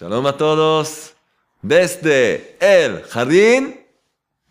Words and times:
Shalom 0.00 0.24
a 0.28 0.36
todos. 0.36 1.12
Desde 1.60 2.56
el 2.60 3.02
jardín 3.02 3.80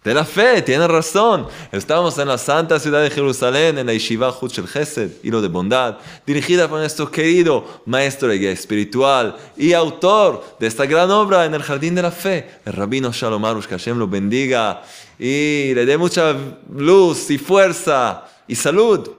de 0.04 0.14
la 0.14 0.26
fe, 0.26 0.62
tiene 0.62 0.86
razón. 0.90 1.48
Estamos 1.72 2.18
en 2.18 2.28
la 2.28 2.38
santa 2.38 2.78
ciudad 2.82 3.02
de 3.02 3.10
Jerusalén, 3.10 3.78
en 3.78 3.88
la 3.88 3.94
Yeshiva 3.94 4.38
Huchel 4.38 4.70
Chesed, 4.70 5.10
hilo 5.24 5.42
de 5.42 5.48
bondad, 5.48 6.00
dirigida 6.26 6.68
por 6.68 6.80
nuestro 6.80 7.10
querido 7.10 7.64
maestro 7.86 8.28
de 8.28 8.40
guía 8.40 8.52
espiritual 8.52 9.38
y 9.56 9.72
autor 9.72 10.44
de 10.60 10.68
esta 10.68 10.86
gran 10.86 11.10
obra 11.12 11.46
en 11.46 11.54
el 11.54 11.64
jardín 11.64 11.96
de 11.96 12.02
la 12.02 12.12
fe, 12.12 12.50
el 12.66 12.74
rabino 12.74 13.14
Shalom 13.14 13.46
Arush, 13.46 13.68
que 13.68 13.76
Hashem 13.76 13.98
lo 13.98 14.10
bendiga 14.10 14.84
y 15.18 15.74
le 15.74 15.86
dé 15.86 15.98
mucha 15.98 16.36
luz 16.76 17.30
y 17.30 17.38
fuerza 17.38 18.26
y 18.50 18.56
salud 18.56 19.17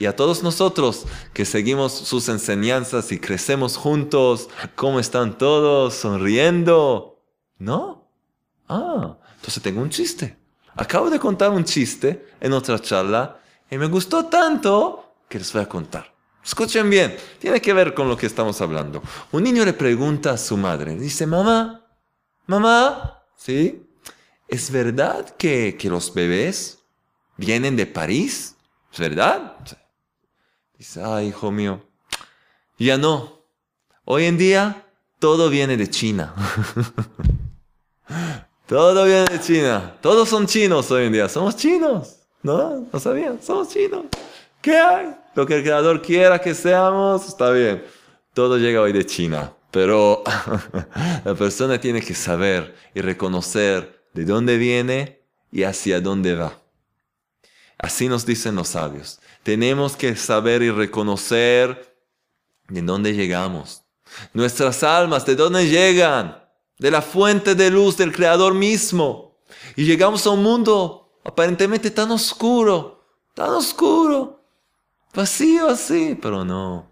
y 0.00 0.06
a 0.06 0.16
todos 0.16 0.42
nosotros 0.42 1.04
que 1.34 1.44
seguimos 1.44 1.92
sus 1.92 2.30
enseñanzas 2.30 3.12
y 3.12 3.20
crecemos 3.20 3.76
juntos. 3.76 4.48
¿Cómo 4.74 4.98
están 4.98 5.36
todos? 5.36 5.94
¿Sonriendo? 5.94 7.22
¿No? 7.58 8.08
Ah, 8.66 9.18
entonces 9.36 9.62
tengo 9.62 9.82
un 9.82 9.90
chiste. 9.90 10.38
Acabo 10.74 11.10
de 11.10 11.18
contar 11.18 11.50
un 11.50 11.64
chiste 11.64 12.28
en 12.40 12.54
otra 12.54 12.80
charla 12.80 13.40
y 13.70 13.76
me 13.76 13.86
gustó 13.86 14.24
tanto 14.24 15.16
que 15.28 15.38
les 15.38 15.52
voy 15.52 15.62
a 15.62 15.68
contar. 15.68 16.10
Escuchen 16.42 16.88
bien, 16.88 17.14
tiene 17.38 17.60
que 17.60 17.74
ver 17.74 17.92
con 17.92 18.08
lo 18.08 18.16
que 18.16 18.24
estamos 18.24 18.58
hablando. 18.62 19.02
Un 19.32 19.42
niño 19.42 19.66
le 19.66 19.74
pregunta 19.74 20.30
a 20.30 20.38
su 20.38 20.56
madre, 20.56 20.96
dice, 20.96 21.26
mamá, 21.26 21.84
mamá, 22.46 23.22
¿sí? 23.36 23.86
¿Es 24.48 24.70
verdad 24.70 25.36
que, 25.36 25.76
que 25.78 25.90
los 25.90 26.14
bebés 26.14 26.78
vienen 27.36 27.76
de 27.76 27.84
París? 27.84 28.56
¿Es 28.90 28.98
verdad? 28.98 29.56
Dice, 30.80 31.02
ay, 31.04 31.26
hijo 31.28 31.50
mío, 31.50 31.78
ya 32.78 32.96
no. 32.96 33.42
Hoy 34.06 34.24
en 34.24 34.38
día 34.38 34.86
todo 35.18 35.50
viene 35.50 35.76
de 35.76 35.90
China. 35.90 36.34
todo 38.66 39.04
viene 39.04 39.26
de 39.26 39.40
China. 39.40 39.98
Todos 40.00 40.26
son 40.30 40.46
chinos 40.46 40.90
hoy 40.90 41.04
en 41.04 41.12
día. 41.12 41.28
Somos 41.28 41.54
chinos. 41.54 42.16
¿No? 42.42 42.86
¿No 42.90 42.98
sabían? 42.98 43.42
Somos 43.42 43.68
chinos. 43.68 44.06
¿Qué 44.62 44.78
hay? 44.78 45.14
Lo 45.34 45.44
que 45.44 45.56
el 45.56 45.62
creador 45.62 46.00
quiera 46.00 46.38
que 46.38 46.54
seamos, 46.54 47.28
está 47.28 47.50
bien. 47.50 47.84
Todo 48.32 48.56
llega 48.56 48.80
hoy 48.80 48.94
de 48.94 49.04
China. 49.04 49.52
Pero 49.70 50.24
la 51.26 51.34
persona 51.34 51.78
tiene 51.78 52.00
que 52.00 52.14
saber 52.14 52.74
y 52.94 53.02
reconocer 53.02 54.02
de 54.14 54.24
dónde 54.24 54.56
viene 54.56 55.20
y 55.52 55.64
hacia 55.64 56.00
dónde 56.00 56.36
va. 56.36 56.54
Así 57.76 58.08
nos 58.08 58.24
dicen 58.24 58.54
los 58.54 58.68
sabios. 58.68 59.20
Tenemos 59.42 59.96
que 59.96 60.16
saber 60.16 60.62
y 60.62 60.70
reconocer 60.70 61.96
de 62.68 62.82
dónde 62.82 63.14
llegamos. 63.14 63.82
Nuestras 64.32 64.82
almas, 64.82 65.24
¿de 65.26 65.36
dónde 65.36 65.66
llegan? 65.66 66.42
De 66.78 66.90
la 66.90 67.02
fuente 67.02 67.54
de 67.54 67.70
luz 67.70 67.96
del 67.96 68.12
Creador 68.12 68.54
mismo. 68.54 69.38
Y 69.76 69.84
llegamos 69.84 70.26
a 70.26 70.30
un 70.30 70.42
mundo 70.42 71.12
aparentemente 71.24 71.90
tan 71.90 72.10
oscuro, 72.10 73.04
tan 73.34 73.50
oscuro, 73.50 74.42
vacío 75.14 75.68
así, 75.68 76.18
pero 76.20 76.44
no. 76.44 76.90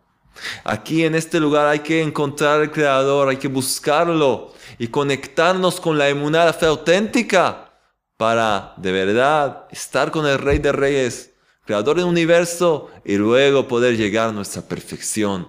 Aquí 0.64 1.04
en 1.04 1.14
este 1.14 1.40
lugar 1.40 1.66
hay 1.66 1.80
que 1.80 2.02
encontrar 2.02 2.60
al 2.60 2.70
Creador, 2.70 3.28
hay 3.28 3.36
que 3.36 3.48
buscarlo 3.48 4.52
y 4.78 4.88
conectarnos 4.88 5.80
con 5.80 5.98
la 5.98 6.08
emunada 6.08 6.52
fe 6.52 6.66
auténtica 6.66 7.72
para 8.16 8.74
de 8.76 8.92
verdad 8.92 9.66
estar 9.70 10.10
con 10.10 10.26
el 10.26 10.38
Rey 10.38 10.58
de 10.58 10.72
Reyes, 10.72 11.32
Creador 11.68 11.98
del 11.98 12.06
universo, 12.06 12.88
y 13.04 13.16
luego 13.18 13.68
poder 13.68 13.94
llegar 13.94 14.30
a 14.30 14.32
nuestra 14.32 14.62
perfección, 14.62 15.48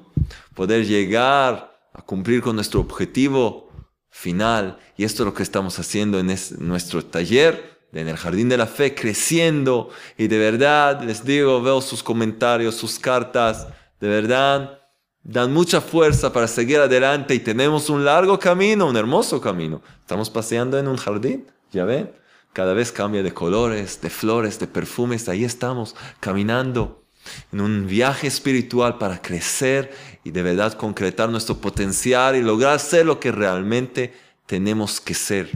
poder 0.53 0.85
llegar 0.85 1.79
a 1.93 2.01
cumplir 2.01 2.41
con 2.41 2.57
nuestro 2.57 2.81
objetivo 2.81 3.71
final. 4.09 4.77
Y 4.97 5.05
esto 5.05 5.23
es 5.23 5.27
lo 5.27 5.33
que 5.33 5.43
estamos 5.43 5.79
haciendo 5.79 6.19
en 6.19 6.27
nuestro 6.57 7.05
taller, 7.05 7.79
en 7.93 8.09
el 8.09 8.17
Jardín 8.17 8.49
de 8.49 8.57
la 8.57 8.67
Fe, 8.67 8.93
creciendo. 8.93 9.91
Y 10.17 10.27
de 10.27 10.37
verdad, 10.39 11.01
les 11.03 11.23
digo, 11.23 11.61
veo 11.61 11.79
sus 11.79 12.03
comentarios, 12.03 12.75
sus 12.75 12.99
cartas, 12.99 13.67
de 14.01 14.09
verdad, 14.09 14.77
dan 15.23 15.53
mucha 15.53 15.79
fuerza 15.79 16.33
para 16.33 16.49
seguir 16.49 16.79
adelante 16.79 17.33
y 17.33 17.39
tenemos 17.39 17.89
un 17.89 18.03
largo 18.03 18.37
camino, 18.37 18.89
un 18.89 18.97
hermoso 18.97 19.39
camino. 19.39 19.81
Estamos 20.01 20.29
paseando 20.29 20.77
en 20.77 20.89
un 20.89 20.97
jardín, 20.97 21.47
ya 21.71 21.85
ven 21.85 22.19
cada 22.53 22.73
vez 22.73 22.91
cambia 22.91 23.23
de 23.23 23.33
colores, 23.33 24.01
de 24.01 24.09
flores, 24.09 24.59
de 24.59 24.67
perfumes. 24.67 25.29
Ahí 25.29 25.43
estamos 25.43 25.95
caminando 26.19 27.03
en 27.51 27.61
un 27.61 27.87
viaje 27.87 28.27
espiritual 28.27 28.97
para 28.97 29.21
crecer 29.21 29.91
y 30.23 30.31
de 30.31 30.43
verdad 30.43 30.73
concretar 30.73 31.29
nuestro 31.29 31.57
potencial 31.57 32.35
y 32.35 32.41
lograr 32.41 32.79
ser 32.79 33.05
lo 33.05 33.19
que 33.19 33.31
realmente 33.31 34.13
tenemos 34.45 34.99
que 34.99 35.13
ser. 35.13 35.49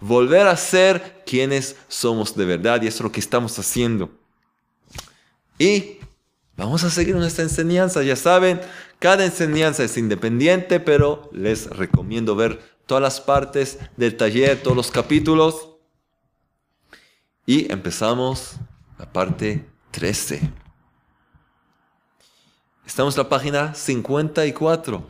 Volver 0.00 0.46
a 0.46 0.56
ser 0.56 1.22
quienes 1.26 1.76
somos 1.88 2.36
de 2.36 2.44
verdad 2.44 2.82
y 2.82 2.86
eso 2.86 2.98
es 2.98 3.02
lo 3.02 3.12
que 3.12 3.20
estamos 3.20 3.58
haciendo. 3.58 4.10
Y 5.58 5.98
vamos 6.56 6.84
a 6.84 6.90
seguir 6.90 7.14
nuestra 7.16 7.44
enseñanza. 7.44 8.02
Ya 8.02 8.16
saben, 8.16 8.60
cada 8.98 9.24
enseñanza 9.24 9.84
es 9.84 9.98
independiente, 9.98 10.80
pero 10.80 11.28
les 11.32 11.68
recomiendo 11.68 12.36
ver 12.36 12.60
todas 12.86 13.02
las 13.02 13.20
partes 13.20 13.78
del 13.96 14.16
taller, 14.16 14.62
todos 14.62 14.76
los 14.76 14.90
capítulos 14.90 15.67
y 17.48 17.72
empezamos 17.72 18.56
la 18.98 19.10
parte 19.10 19.64
13. 19.92 20.52
Estamos 22.86 23.16
en 23.16 23.22
la 23.22 23.28
página 23.30 23.74
54. 23.74 25.02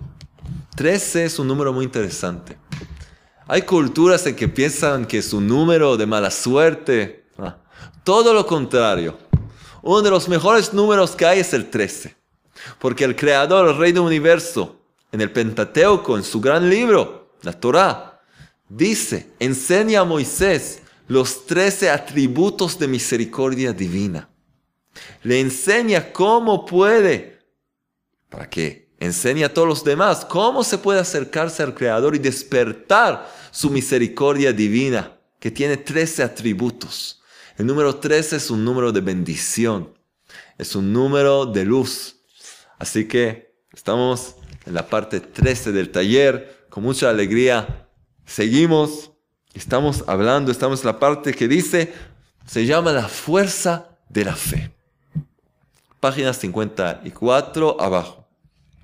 13 0.76 1.25
es 1.25 1.41
un 1.41 1.49
número 1.49 1.72
muy 1.72 1.84
interesante. 1.84 2.56
Hay 3.49 3.62
culturas 3.62 4.25
en 4.25 4.37
que 4.37 4.47
piensan 4.47 5.04
que 5.04 5.19
es 5.19 5.32
un 5.32 5.49
número 5.49 5.97
de 5.97 6.06
mala 6.06 6.31
suerte. 6.31 7.26
Ah, 7.38 7.56
todo 8.04 8.32
lo 8.32 8.47
contrario. 8.47 9.19
Uno 9.82 10.00
de 10.00 10.10
los 10.10 10.28
mejores 10.28 10.72
números 10.72 11.16
que 11.16 11.26
hay 11.26 11.41
es 11.41 11.53
el 11.53 11.69
13. 11.69 12.15
Porque 12.78 13.03
el 13.03 13.16
creador, 13.16 13.69
el 13.69 13.76
rey 13.76 13.91
del 13.91 14.03
universo, 14.03 14.76
en 15.10 15.22
el 15.22 15.32
Pentateuco, 15.32 16.16
en 16.16 16.22
su 16.22 16.41
gran 16.41 16.70
libro, 16.70 17.32
la 17.43 17.53
Torah, 17.53 18.20
dice, 18.69 19.32
enseña 19.41 20.03
a 20.03 20.05
Moisés 20.05 20.82
los 21.09 21.47
trece 21.47 21.91
atributos 21.91 22.79
de 22.79 22.87
misericordia 22.87 23.73
divina. 23.73 24.29
Le 25.23 25.41
enseña 25.41 26.13
cómo 26.13 26.65
puede, 26.65 27.41
para 28.29 28.49
que 28.49 28.91
enseñe 29.01 29.45
a 29.45 29.53
todos 29.53 29.67
los 29.67 29.85
demás, 29.85 30.25
cómo 30.25 30.63
se 30.63 30.79
puede 30.79 31.01
acercarse 31.01 31.63
al 31.63 31.75
Creador 31.75 32.15
y 32.15 32.19
despertar 32.19 33.29
su 33.51 33.71
misericordia 33.71 34.53
divina, 34.53 35.19
que 35.41 35.51
tiene 35.51 35.77
trece 35.77 36.23
atributos. 36.23 37.23
El 37.57 37.67
número 37.67 37.97
13 37.97 38.37
es 38.37 38.51
un 38.51 38.65
número 38.65 38.93
de 38.93 39.01
bendición, 39.01 39.99
es 40.59 40.77
un 40.77 40.93
número 40.93 41.47
de 41.47 41.65
luz. 41.65 42.17
Así 42.79 43.09
que 43.09 43.55
estamos 43.73 44.37
en 44.67 44.75
la 44.75 44.87
parte 44.87 45.21
13 45.21 45.73
del 45.73 45.91
taller, 45.91 46.67
con 46.69 46.83
mucha 46.83 47.09
alegría. 47.09 47.89
Seguimos 48.27 49.08
Estamos 49.59 50.05
hablando, 50.07 50.53
estamos 50.53 50.83
en 50.83 50.87
la 50.87 51.01
parte 51.01 51.35
que 51.35 51.49
dice, 51.49 51.93
se 52.47 52.65
llama 52.65 52.93
la 52.93 53.09
fuerza 53.09 53.89
de 54.09 54.25
la 54.25 54.37
fe. 54.37 54.73
Página 55.99 56.33
54 56.33 57.81
abajo. 57.81 58.25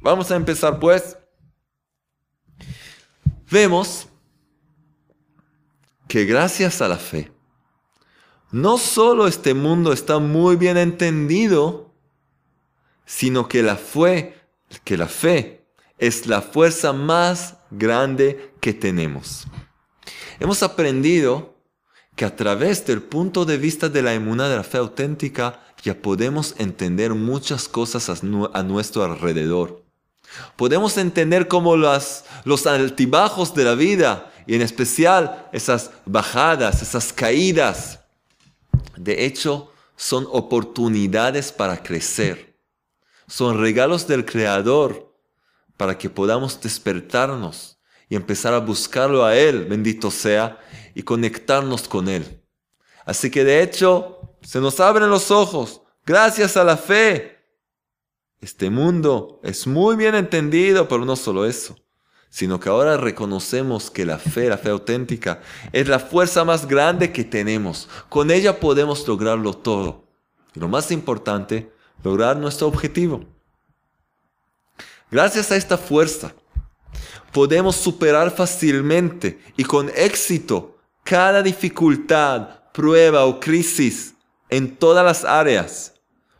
Vamos 0.00 0.32
a 0.32 0.34
empezar 0.34 0.80
pues. 0.80 1.16
Vemos 3.48 4.08
que 6.08 6.24
gracias 6.24 6.82
a 6.82 6.88
la 6.88 6.96
fe, 6.96 7.30
no 8.50 8.76
solo 8.76 9.28
este 9.28 9.54
mundo 9.54 9.92
está 9.92 10.18
muy 10.18 10.56
bien 10.56 10.76
entendido, 10.76 11.92
sino 13.06 13.46
que 13.46 13.62
la 13.62 13.76
fe, 13.76 14.34
que 14.82 14.96
la 14.96 15.06
fe 15.06 15.68
es 15.98 16.26
la 16.26 16.42
fuerza 16.42 16.92
más 16.92 17.58
grande 17.70 18.52
que 18.60 18.74
tenemos. 18.74 19.46
Hemos 20.40 20.62
aprendido 20.62 21.54
que 22.16 22.24
a 22.24 22.34
través 22.34 22.86
del 22.86 23.02
punto 23.02 23.44
de 23.44 23.58
vista 23.58 23.88
de 23.88 24.02
la 24.02 24.14
emuná 24.14 24.48
de 24.48 24.56
la 24.56 24.62
fe 24.62 24.78
auténtica 24.78 25.60
ya 25.82 26.00
podemos 26.00 26.54
entender 26.58 27.14
muchas 27.14 27.68
cosas 27.68 28.08
a, 28.08 28.62
nuestro 28.62 29.04
alrededor. 29.04 29.82
Podemos 30.56 30.96
entender 30.96 31.46
cómo 31.46 31.76
los 31.76 32.66
altibajos 32.66 33.54
de 33.54 33.64
la 33.64 33.74
vida 33.74 34.32
y 34.46 34.54
en 34.54 34.62
especial 34.62 35.48
esas 35.52 35.90
bajadas, 36.06 36.82
esas 36.82 37.12
caídas, 37.12 38.00
de 38.96 39.26
hecho 39.26 39.72
son 39.96 40.26
oportunidades 40.30 41.52
para 41.52 41.82
crecer. 41.82 42.58
Son 43.26 43.58
regalos 43.60 44.06
del 44.06 44.24
Creador 44.24 45.14
para 45.76 45.98
que 45.98 46.10
podamos 46.10 46.60
despertarnos 46.60 47.73
y 48.08 48.16
empezar 48.16 48.54
a 48.54 48.58
buscarlo 48.58 49.24
a 49.24 49.36
Él, 49.36 49.64
bendito 49.64 50.10
sea, 50.10 50.58
y 50.94 51.02
conectarnos 51.02 51.88
con 51.88 52.08
Él. 52.08 52.42
Así 53.04 53.30
que 53.30 53.44
de 53.44 53.62
hecho, 53.62 54.36
se 54.42 54.60
nos 54.60 54.80
abren 54.80 55.10
los 55.10 55.30
ojos 55.30 55.82
gracias 56.04 56.56
a 56.56 56.64
la 56.64 56.76
fe. 56.76 57.38
Este 58.40 58.68
mundo 58.70 59.40
es 59.42 59.66
muy 59.66 59.96
bien 59.96 60.14
entendido, 60.14 60.86
pero 60.86 61.04
no 61.04 61.16
solo 61.16 61.46
eso, 61.46 61.76
sino 62.28 62.60
que 62.60 62.68
ahora 62.68 62.96
reconocemos 62.96 63.90
que 63.90 64.04
la 64.04 64.18
fe, 64.18 64.48
la 64.48 64.58
fe 64.58 64.70
auténtica, 64.70 65.40
es 65.72 65.88
la 65.88 65.98
fuerza 65.98 66.44
más 66.44 66.68
grande 66.68 67.12
que 67.12 67.24
tenemos. 67.24 67.88
Con 68.08 68.30
ella 68.30 68.60
podemos 68.60 69.06
lograrlo 69.08 69.54
todo. 69.54 70.04
Y 70.54 70.60
lo 70.60 70.68
más 70.68 70.90
importante, 70.90 71.72
lograr 72.02 72.36
nuestro 72.36 72.66
objetivo. 72.66 73.24
Gracias 75.10 75.50
a 75.50 75.56
esta 75.56 75.78
fuerza, 75.78 76.34
podemos 77.34 77.74
superar 77.74 78.30
fácilmente 78.30 79.40
y 79.56 79.64
con 79.64 79.90
éxito 79.96 80.78
cada 81.02 81.42
dificultad, 81.42 82.62
prueba 82.72 83.24
o 83.24 83.40
crisis 83.40 84.14
en 84.48 84.76
todas 84.76 85.04
las 85.04 85.24
áreas. 85.24 85.94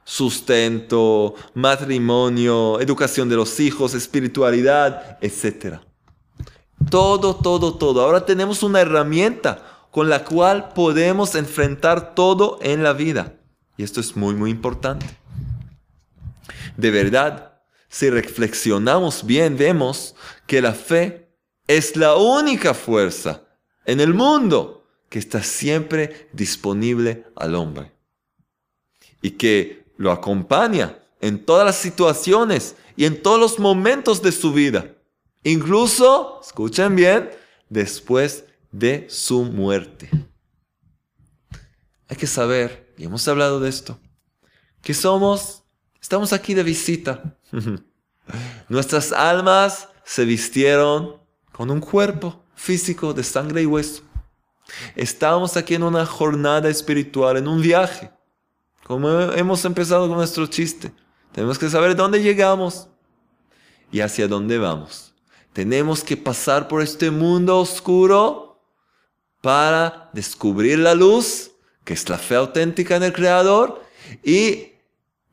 Sustento, 0.04 1.34
matrimonio, 1.52 2.80
educación 2.80 3.28
de 3.28 3.36
los 3.36 3.58
hijos, 3.58 3.94
espiritualidad, 3.94 5.18
etc. 5.20 5.80
Todo, 6.88 7.34
todo, 7.36 7.74
todo. 7.74 8.02
Ahora 8.02 8.24
tenemos 8.24 8.62
una 8.62 8.80
herramienta 8.80 9.86
con 9.90 10.08
la 10.08 10.24
cual 10.24 10.68
podemos 10.74 11.34
enfrentar 11.34 12.14
todo 12.14 12.58
en 12.62 12.84
la 12.84 12.92
vida. 12.92 13.34
Y 13.76 13.82
esto 13.82 14.00
es 14.00 14.14
muy, 14.14 14.34
muy 14.34 14.50
importante. 14.50 15.06
De 16.76 16.90
verdad, 16.92 17.53
si 17.94 18.10
reflexionamos 18.10 19.24
bien, 19.24 19.56
vemos 19.56 20.16
que 20.48 20.60
la 20.60 20.74
fe 20.74 21.28
es 21.68 21.94
la 21.94 22.16
única 22.16 22.74
fuerza 22.74 23.44
en 23.86 24.00
el 24.00 24.12
mundo 24.12 24.84
que 25.08 25.20
está 25.20 25.44
siempre 25.44 26.28
disponible 26.32 27.24
al 27.36 27.54
hombre. 27.54 27.92
Y 29.22 29.30
que 29.30 29.84
lo 29.96 30.10
acompaña 30.10 30.98
en 31.20 31.44
todas 31.44 31.64
las 31.64 31.76
situaciones 31.76 32.74
y 32.96 33.04
en 33.04 33.22
todos 33.22 33.38
los 33.38 33.60
momentos 33.60 34.20
de 34.22 34.32
su 34.32 34.52
vida. 34.52 34.96
Incluso, 35.44 36.40
escuchen 36.44 36.96
bien, 36.96 37.30
después 37.68 38.44
de 38.72 39.06
su 39.08 39.44
muerte. 39.44 40.10
Hay 42.08 42.16
que 42.16 42.26
saber, 42.26 42.92
y 42.98 43.04
hemos 43.04 43.28
hablado 43.28 43.60
de 43.60 43.68
esto, 43.68 44.00
que 44.82 44.94
somos, 44.94 45.62
estamos 46.00 46.32
aquí 46.32 46.54
de 46.54 46.64
visita. 46.64 47.38
Nuestras 48.68 49.12
almas 49.12 49.88
se 50.04 50.24
vistieron 50.24 51.16
con 51.52 51.70
un 51.70 51.80
cuerpo 51.80 52.42
físico 52.54 53.12
de 53.12 53.22
sangre 53.22 53.62
y 53.62 53.66
hueso. 53.66 54.02
Estamos 54.96 55.56
aquí 55.56 55.74
en 55.74 55.82
una 55.82 56.06
jornada 56.06 56.68
espiritual, 56.68 57.36
en 57.36 57.48
un 57.48 57.60
viaje. 57.60 58.10
Como 58.84 59.08
hemos 59.08 59.64
empezado 59.64 60.08
con 60.08 60.16
nuestro 60.16 60.46
chiste. 60.46 60.92
Tenemos 61.32 61.58
que 61.58 61.70
saber 61.70 61.96
dónde 61.96 62.22
llegamos 62.22 62.88
y 63.90 64.00
hacia 64.00 64.28
dónde 64.28 64.58
vamos. 64.58 65.12
Tenemos 65.52 66.02
que 66.02 66.16
pasar 66.16 66.68
por 66.68 66.82
este 66.82 67.10
mundo 67.10 67.58
oscuro 67.58 68.62
para 69.40 70.10
descubrir 70.12 70.78
la 70.78 70.94
luz, 70.94 71.50
que 71.84 71.94
es 71.94 72.08
la 72.08 72.18
fe 72.18 72.34
auténtica 72.36 72.96
en 72.96 73.02
el 73.02 73.12
Creador, 73.12 73.82
y 74.22 74.73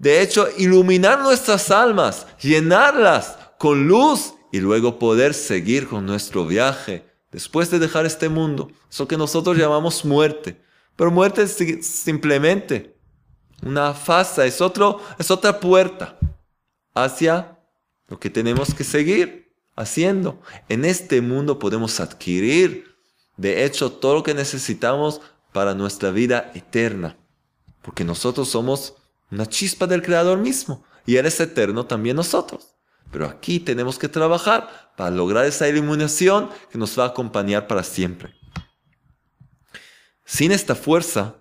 de 0.02 0.20
hecho 0.20 0.48
iluminar 0.58 1.22
nuestras 1.22 1.70
almas, 1.70 2.26
llenarlas 2.42 3.38
con 3.60 3.88
luz 3.88 4.34
y 4.52 4.60
luego 4.60 4.98
poder 4.98 5.36
seguir 5.36 5.88
con 5.88 6.08
nuestro 6.08 6.48
viaje 6.48 7.06
después 7.32 7.70
de 7.70 7.78
dejar 7.78 8.08
este 8.08 8.28
mundo. 8.28 8.72
Eso 8.90 9.08
que 9.08 9.16
nosotros 9.16 9.56
llamamos 9.56 10.04
muerte. 10.04 10.60
Pero 10.96 11.12
muerte 11.12 11.44
es 11.44 11.86
simplemente 11.86 12.98
una 13.62 13.94
fase, 13.94 14.48
es, 14.48 14.60
otro, 14.60 15.00
es 15.20 15.30
otra 15.30 15.60
puerta 15.60 16.18
hacia 16.96 17.60
lo 18.08 18.20
que 18.20 18.32
tenemos 18.32 18.74
que 18.74 18.84
seguir 18.84 19.54
haciendo. 19.76 20.42
En 20.68 20.84
este 20.84 21.22
mundo 21.22 21.60
podemos 21.60 22.00
adquirir, 22.00 22.96
de 23.38 23.66
hecho, 23.66 23.92
todo 23.92 24.16
lo 24.16 24.24
que 24.24 24.34
necesitamos 24.34 25.22
para 25.54 25.76
nuestra 25.76 26.10
vida 26.10 26.52
eterna. 26.56 27.18
Porque 27.84 28.04
nosotros 28.04 28.50
somos 28.50 28.96
una 29.32 29.46
chispa 29.46 29.88
del 29.88 30.02
Creador 30.02 30.38
mismo. 30.38 30.84
Y 31.06 31.16
Él 31.16 31.26
es 31.26 31.40
eterno 31.40 31.86
también 31.86 32.16
nosotros. 32.16 32.76
Pero 33.12 33.26
aquí 33.26 33.60
tenemos 33.60 33.98
que 33.98 34.08
trabajar 34.08 34.92
para 34.96 35.10
lograr 35.10 35.46
esa 35.46 35.68
iluminación 35.68 36.50
que 36.72 36.78
nos 36.78 36.98
va 36.98 37.06
a 37.06 37.08
acompañar 37.08 37.68
para 37.68 37.84
siempre. 37.84 38.34
Sin 40.26 40.52
esta 40.52 40.76
fuerza, 40.76 41.36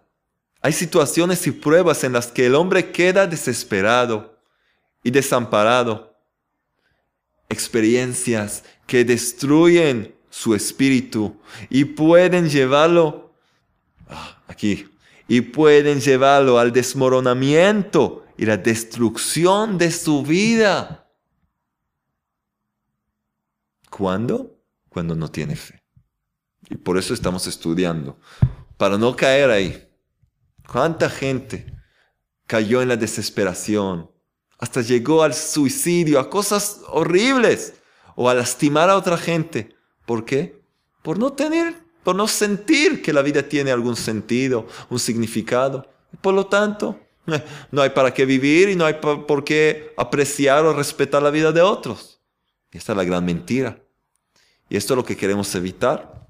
hay 0.62 0.72
situaciones 0.72 1.46
y 1.46 1.52
pruebas 1.52 2.02
en 2.04 2.12
las 2.12 2.28
que 2.28 2.46
el 2.46 2.54
hombre 2.54 2.90
queda 2.90 3.26
desesperado 3.26 4.38
y 5.02 5.10
desamparado 5.10 6.16
experiencias 7.48 8.64
que 8.86 9.04
destruyen 9.04 10.14
su 10.31 10.54
espíritu 10.54 11.40
y 11.69 11.84
pueden 11.84 12.48
llevarlo 12.48 13.34
ah, 14.08 14.43
aquí 14.46 14.88
y 15.31 15.43
pueden 15.43 16.00
llevarlo 16.00 16.59
al 16.59 16.73
desmoronamiento 16.73 18.27
y 18.37 18.47
la 18.47 18.56
destrucción 18.56 19.79
de 19.79 19.93
su 19.93 20.25
vida. 20.25 21.09
¿Cuándo? 23.88 24.61
Cuando 24.88 25.15
no 25.15 25.31
tiene 25.31 25.55
fe. 25.55 25.85
Y 26.69 26.75
por 26.75 26.99
eso 26.99 27.15
estamos 27.15 27.47
estudiando, 27.47 28.19
para 28.77 28.99
no 28.99 29.15
caer 29.15 29.50
ahí. 29.50 29.88
¿Cuánta 30.67 31.09
gente 31.09 31.73
cayó 32.49 32.82
en 32.82 32.88
la 32.88 32.97
desesperación, 32.97 34.11
hasta 34.59 34.81
llegó 34.81 35.23
al 35.23 35.35
suicidio, 35.35 36.19
a 36.19 36.29
cosas 36.29 36.81
horribles, 36.88 37.75
o 38.17 38.29
a 38.29 38.35
lastimar 38.35 38.91
a 38.91 38.97
otra 38.97 39.17
gente. 39.17 39.77
¿Por 40.06 40.25
qué? 40.25 40.61
Por 41.05 41.21
no 41.21 41.32
tener, 41.35 41.85
por 42.02 42.17
no 42.17 42.26
sentir 42.26 43.02
que 43.02 43.12
la 43.12 43.23
vida 43.23 43.43
tiene 43.43 43.70
algún 43.70 43.97
sentido, 43.97 44.67
un 44.88 44.99
significado. 44.99 45.87
Por 46.20 46.35
lo 46.35 46.47
tanto, 46.47 46.99
no 47.70 47.82
hay 47.82 47.91
para 47.91 48.12
qué 48.12 48.25
vivir 48.25 48.69
y 48.69 48.76
no 48.76 48.85
hay 48.85 48.94
por 48.94 49.44
qué 49.44 49.93
apreciar 49.97 50.64
o 50.64 50.73
respetar 50.73 51.23
la 51.23 51.31
vida 51.31 51.52
de 51.52 51.62
otros. 51.62 52.20
Y 52.73 52.79
esta 52.79 52.93
es 52.93 52.97
la 52.97 53.05
gran 53.05 53.25
mentira. 53.25 53.79
Y 54.69 54.76
esto 54.76 54.94
es 54.94 54.97
lo 54.97 55.05
que 55.05 55.17
queremos 55.17 55.55
evitar. 55.55 56.29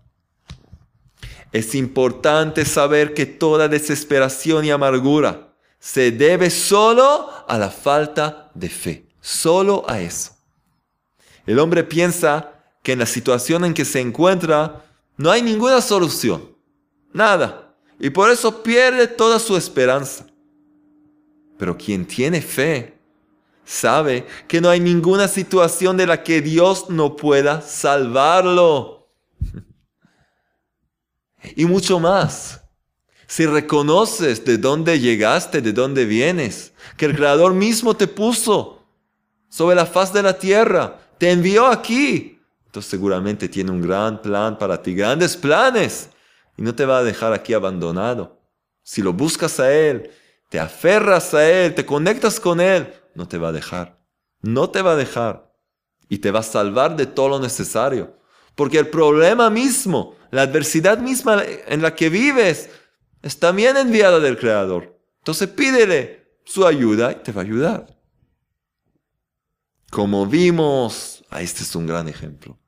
Es 1.53 1.75
importante 1.75 2.65
saber 2.65 3.13
que 3.13 3.27
toda 3.27 3.69
desesperación 3.69 4.65
y 4.65 4.71
amargura 4.71 5.55
se 5.79 6.11
debe 6.11 6.51
solo 6.51 7.31
a 7.47 7.59
la 7.59 7.71
falta 7.71 8.51
de 8.55 8.69
fe, 8.69 9.07
solo 9.21 9.85
a 9.89 10.01
eso. 10.01 10.37
El 11.47 11.59
hombre 11.59 11.83
piensa 11.83 12.53
que 12.83 12.93
en 12.93 13.01
la 13.01 13.07
situación 13.07 13.65
en 13.65 13.75
que 13.75 13.85
se 13.85 14.01
encuentra 14.01 14.85
no 15.21 15.31
hay 15.31 15.43
ninguna 15.43 15.83
solución, 15.83 16.57
nada, 17.13 17.77
y 17.99 18.09
por 18.09 18.31
eso 18.31 18.63
pierde 18.63 19.07
toda 19.07 19.39
su 19.39 19.55
esperanza. 19.55 20.27
Pero 21.59 21.77
quien 21.77 22.07
tiene 22.07 22.41
fe 22.41 22.99
sabe 23.63 24.27
que 24.49 24.63
no 24.63 24.71
hay 24.71 24.81
ninguna 24.81 25.29
situación 25.29 25.99
de 25.99 26.07
la 26.07 26.23
que 26.23 26.41
Dios 26.41 26.89
no 26.89 27.17
pueda 27.17 27.61
salvarlo. 27.61 29.09
Y 31.57 31.65
mucho 31.65 31.99
más 31.99 32.61
si 33.27 33.47
reconoces 33.47 34.45
de 34.45 34.59
dónde 34.59 35.01
llegaste, 35.01 35.61
de 35.61 35.73
dónde 35.73 36.05
vienes, 36.05 36.73
que 36.97 37.07
el 37.07 37.17
Creador 37.17 37.55
mismo 37.55 37.95
te 37.95 38.07
puso 38.07 38.85
sobre 39.49 39.77
la 39.77 39.87
faz 39.87 40.13
de 40.13 40.23
la 40.23 40.39
tierra, 40.39 40.99
te 41.19 41.31
envió 41.31 41.67
aquí, 41.67 42.40
entonces 42.71 42.89
seguramente 42.89 43.49
tiene 43.49 43.73
un 43.73 43.83
gran 43.83 44.23
plan 44.23 44.57
para 44.57 44.81
ti, 44.81 44.95
grandes 44.95 45.37
planes, 45.37 46.09
y 46.57 46.63
no 46.63 46.73
te 46.73 46.85
va 46.85 46.99
a 46.99 47.03
dejar 47.03 47.33
aquí 47.33 47.53
abandonado. 47.53 48.39
Si 48.85 49.03
lo 49.03 49.13
buscas 49.13 49.59
a 49.59 49.73
Él, 49.73 50.13
te 50.49 50.61
aferras 50.61 51.35
a 51.35 51.51
Él, 51.51 51.75
te 51.75 51.85
conectas 51.85 52.39
con 52.39 52.61
Él, 52.61 52.95
no 53.17 53.27
te 53.27 53.39
va 53.39 53.49
a 53.49 53.53
dejar. 53.53 53.99
No 54.41 54.71
te 54.71 54.83
va 54.83 54.93
a 54.93 54.97
dejar. 54.97 55.53
Y 56.09 56.19
te 56.19 56.31
va 56.31 56.39
a 56.39 56.45
salvar 56.45 56.95
de 56.95 57.07
todo 57.07 57.31
lo 57.31 57.41
necesario. 57.41 58.17
Porque 58.55 58.79
el 58.79 58.87
problema 58.87 59.51
mismo, 59.51 60.15
la 60.31 60.43
adversidad 60.43 60.99
misma 60.99 61.43
en 61.67 61.83
la 61.83 61.97
que 61.97 62.09
vives, 62.09 62.71
es 63.21 63.37
también 63.37 63.77
enviada 63.77 64.21
del 64.21 64.39
Creador. 64.39 64.97
Entonces 65.19 65.49
pídele 65.49 66.39
su 66.45 66.65
ayuda 66.65 67.11
y 67.11 67.17
te 67.17 67.33
va 67.33 67.41
a 67.43 67.45
ayudar. 67.45 67.99
Como 69.91 70.25
vimos, 70.25 71.25
este 71.39 71.63
es 71.63 71.75
un 71.75 71.87
gran 71.87 72.09
ejemplo, 72.09 72.60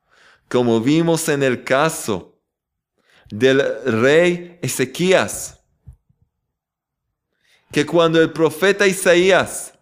como 0.48 0.80
vimos 0.80 1.28
en 1.28 1.42
el 1.42 1.64
caso 1.64 2.38
del 3.30 3.62
rey 3.84 4.58
Ezequías, 4.62 5.60
que 7.70 7.86
cuando 7.86 8.20
el 8.20 8.32
profeta 8.32 8.86
Isaías, 8.86 9.72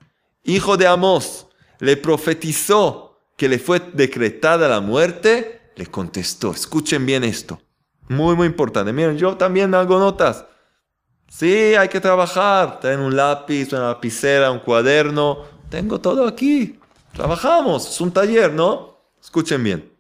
hijo 0.45 0.77
de 0.77 0.87
Amós, 0.87 1.49
le 1.81 1.97
profetizó 1.97 3.19
que 3.37 3.49
le 3.49 3.59
fue 3.59 3.81
decretada 3.93 4.69
la 4.69 4.81
muerte, 4.81 5.73
le 5.75 5.87
contestó, 5.87 6.53
escuchen 6.53 7.05
bien 7.05 7.25
esto, 7.25 7.61
muy, 8.11 8.35
muy 8.35 8.49
importante. 8.49 8.93
Miren, 8.93 9.17
yo 9.17 9.37
también 9.37 9.73
hago 9.75 9.99
notas. 9.99 10.45
Sí, 11.29 11.77
hay 11.77 11.89
que 11.89 12.01
trabajar. 12.01 12.81
Ten 12.81 12.99
un 12.99 13.15
lápiz, 13.15 13.73
una 13.73 13.91
lapicera, 13.91 14.51
un 14.51 14.59
cuaderno. 14.59 15.45
Tengo 15.71 16.01
todo 16.01 16.27
aquí. 16.27 16.81
Trabajamos. 17.13 17.89
Es 17.89 18.01
un 18.01 18.11
taller, 18.11 18.53
¿no? 18.53 18.99
Escuchen 19.23 19.63
bien. 19.63 19.93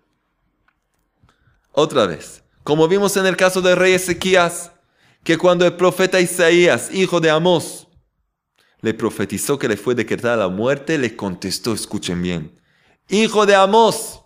Otra 1.80 2.04
vez, 2.04 2.42
como 2.62 2.87
vimos 2.88 3.16
en 3.16 3.25
el 3.25 3.38
caso 3.38 3.62
del 3.62 3.75
rey 3.75 3.94
Ezequías, 3.94 4.70
que 5.25 5.38
cuando 5.38 5.64
el 5.64 5.76
profeta 5.76 6.20
Isaías, 6.20 6.90
hijo 6.92 7.20
de 7.20 7.30
Amós, 7.30 7.88
le 8.82 8.92
profetizó 8.92 9.58
que 9.58 9.66
le 9.66 9.78
fue 9.78 9.94
decretada 9.94 10.37
la 10.37 10.49
muerte, 10.49 10.99
le 10.99 11.16
contestó, 11.16 11.72
escuchen 11.72 12.20
bien, 12.20 12.60
hijo 13.08 13.46
de 13.46 13.54
Amós, 13.54 14.20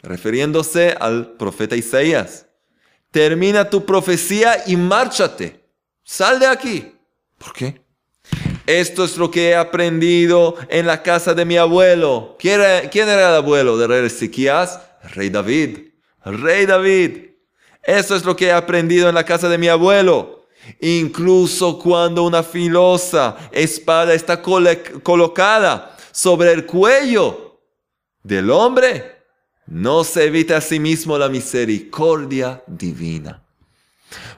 refiriéndose 0.00 0.96
al 1.00 1.32
profeta 1.32 1.74
Isaías, 1.74 2.46
termina 3.10 3.68
tu 3.68 3.84
profecía 3.84 4.62
y 4.68 4.76
márchate, 4.76 5.68
sal 6.04 6.38
de 6.38 6.46
aquí. 6.46 6.94
¿Por 7.36 7.52
qué? 7.52 7.82
Esto 8.64 9.04
es 9.04 9.16
lo 9.16 9.28
que 9.32 9.48
he 9.48 9.56
aprendido 9.56 10.54
en 10.68 10.86
la 10.86 11.02
casa 11.02 11.34
de 11.34 11.44
mi 11.44 11.56
abuelo. 11.56 12.36
¿Quién 12.38 12.60
era, 12.60 13.28
el 13.28 13.34
abuelo 13.34 13.76
de 13.76 13.88
rey 13.88 14.06
Ezequías? 14.06 14.80
Rey 15.16 15.30
David. 15.30 15.85
Rey 16.26 16.66
David. 16.66 17.18
Esto 17.82 18.16
es 18.16 18.24
lo 18.24 18.34
que 18.34 18.46
he 18.46 18.52
aprendido 18.52 19.08
en 19.08 19.14
la 19.14 19.24
casa 19.24 19.48
de 19.48 19.58
mi 19.58 19.68
abuelo. 19.68 20.46
Incluso 20.80 21.78
cuando 21.78 22.24
una 22.24 22.42
filosa 22.42 23.36
espada 23.52 24.12
está 24.14 24.42
colocada 24.42 25.96
sobre 26.10 26.52
el 26.52 26.66
cuello 26.66 27.60
del 28.24 28.50
hombre, 28.50 29.22
no 29.66 30.02
se 30.02 30.24
evita 30.24 30.56
a 30.56 30.60
sí 30.60 30.80
mismo 30.80 31.16
la 31.16 31.28
misericordia 31.28 32.64
divina. 32.66 33.45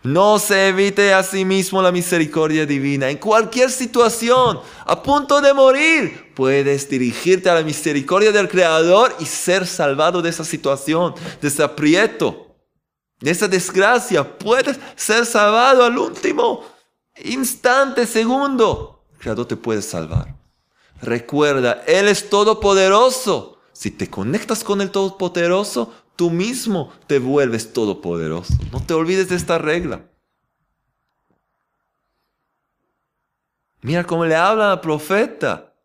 No 0.02 0.38
se 0.38 0.68
evite 0.68 1.12
a 1.12 1.22
sí 1.22 1.44
mismo 1.44 1.82
la 1.82 1.92
misericordia 1.92 2.66
divina. 2.66 3.10
En 3.10 3.18
cualquier 3.18 3.70
situación, 3.70 4.60
a 4.86 5.02
punto 5.02 5.40
de 5.40 5.52
morir, 5.52 6.32
puedes 6.34 6.88
dirigirte 6.88 7.50
a 7.50 7.54
la 7.54 7.62
misericordia 7.62 8.32
del 8.32 8.48
Creador 8.48 9.14
y 9.20 9.26
ser 9.26 9.66
salvado 9.66 10.22
de 10.22 10.30
esa 10.30 10.44
situación, 10.44 11.14
de 11.40 11.48
ese 11.48 11.62
aprieto 11.62 12.48
de 13.20 13.30
esa 13.30 13.48
desgracia. 13.48 14.38
Puedes 14.38 14.78
ser 14.96 15.26
salvado 15.26 15.84
al 15.84 15.98
último 15.98 16.64
instante, 17.24 18.06
segundo. 18.06 19.04
El 19.14 19.18
Creador 19.18 19.46
te 19.46 19.56
puede 19.56 19.82
salvar. 19.82 20.36
Recuerda, 21.00 21.84
Él 21.86 22.08
es 22.08 22.28
todopoderoso. 22.28 23.58
Si 23.72 23.90
te 23.90 24.08
conectas 24.08 24.64
con 24.64 24.80
el 24.80 24.90
todopoderoso, 24.90 25.92
tú 26.18 26.30
mismo 26.30 26.92
te 27.06 27.20
vuelves 27.20 27.72
todopoderoso. 27.72 28.52
No 28.72 28.84
te 28.84 28.92
olvides 28.92 29.28
de 29.28 29.36
esta 29.36 29.56
regla. 29.56 30.02
Mira 33.82 34.02
cómo 34.02 34.24
le 34.24 34.34
habla 34.34 34.72
al 34.72 34.80
profeta. 34.80 35.76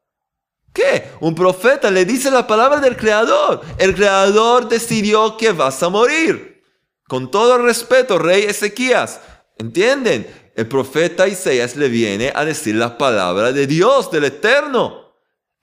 ¿Qué? 0.73 1.11
Un 1.19 1.35
profeta 1.35 1.91
le 1.91 2.03
dice 2.03 2.31
la 2.31 2.47
palabra 2.47 2.79
del 2.79 2.97
Creador. 2.97 3.61
El 3.77 3.93
Creador 3.93 4.67
decidió 4.67 5.37
que 5.37 5.51
vas 5.51 5.83
a 5.83 5.89
morir. 5.89 6.63
Con 7.07 7.29
todo 7.29 7.59
respeto, 7.59 8.17
rey 8.17 8.41
Ezequías, 8.45 9.21
¿entienden? 9.59 10.25
El 10.55 10.67
profeta 10.67 11.27
Isaías 11.27 11.75
le 11.75 11.89
viene 11.89 12.33
a 12.33 12.43
decir 12.43 12.73
la 12.73 12.97
palabra 12.97 13.51
de 13.51 13.67
Dios, 13.67 14.09
del 14.09 14.23
Eterno. 14.23 15.13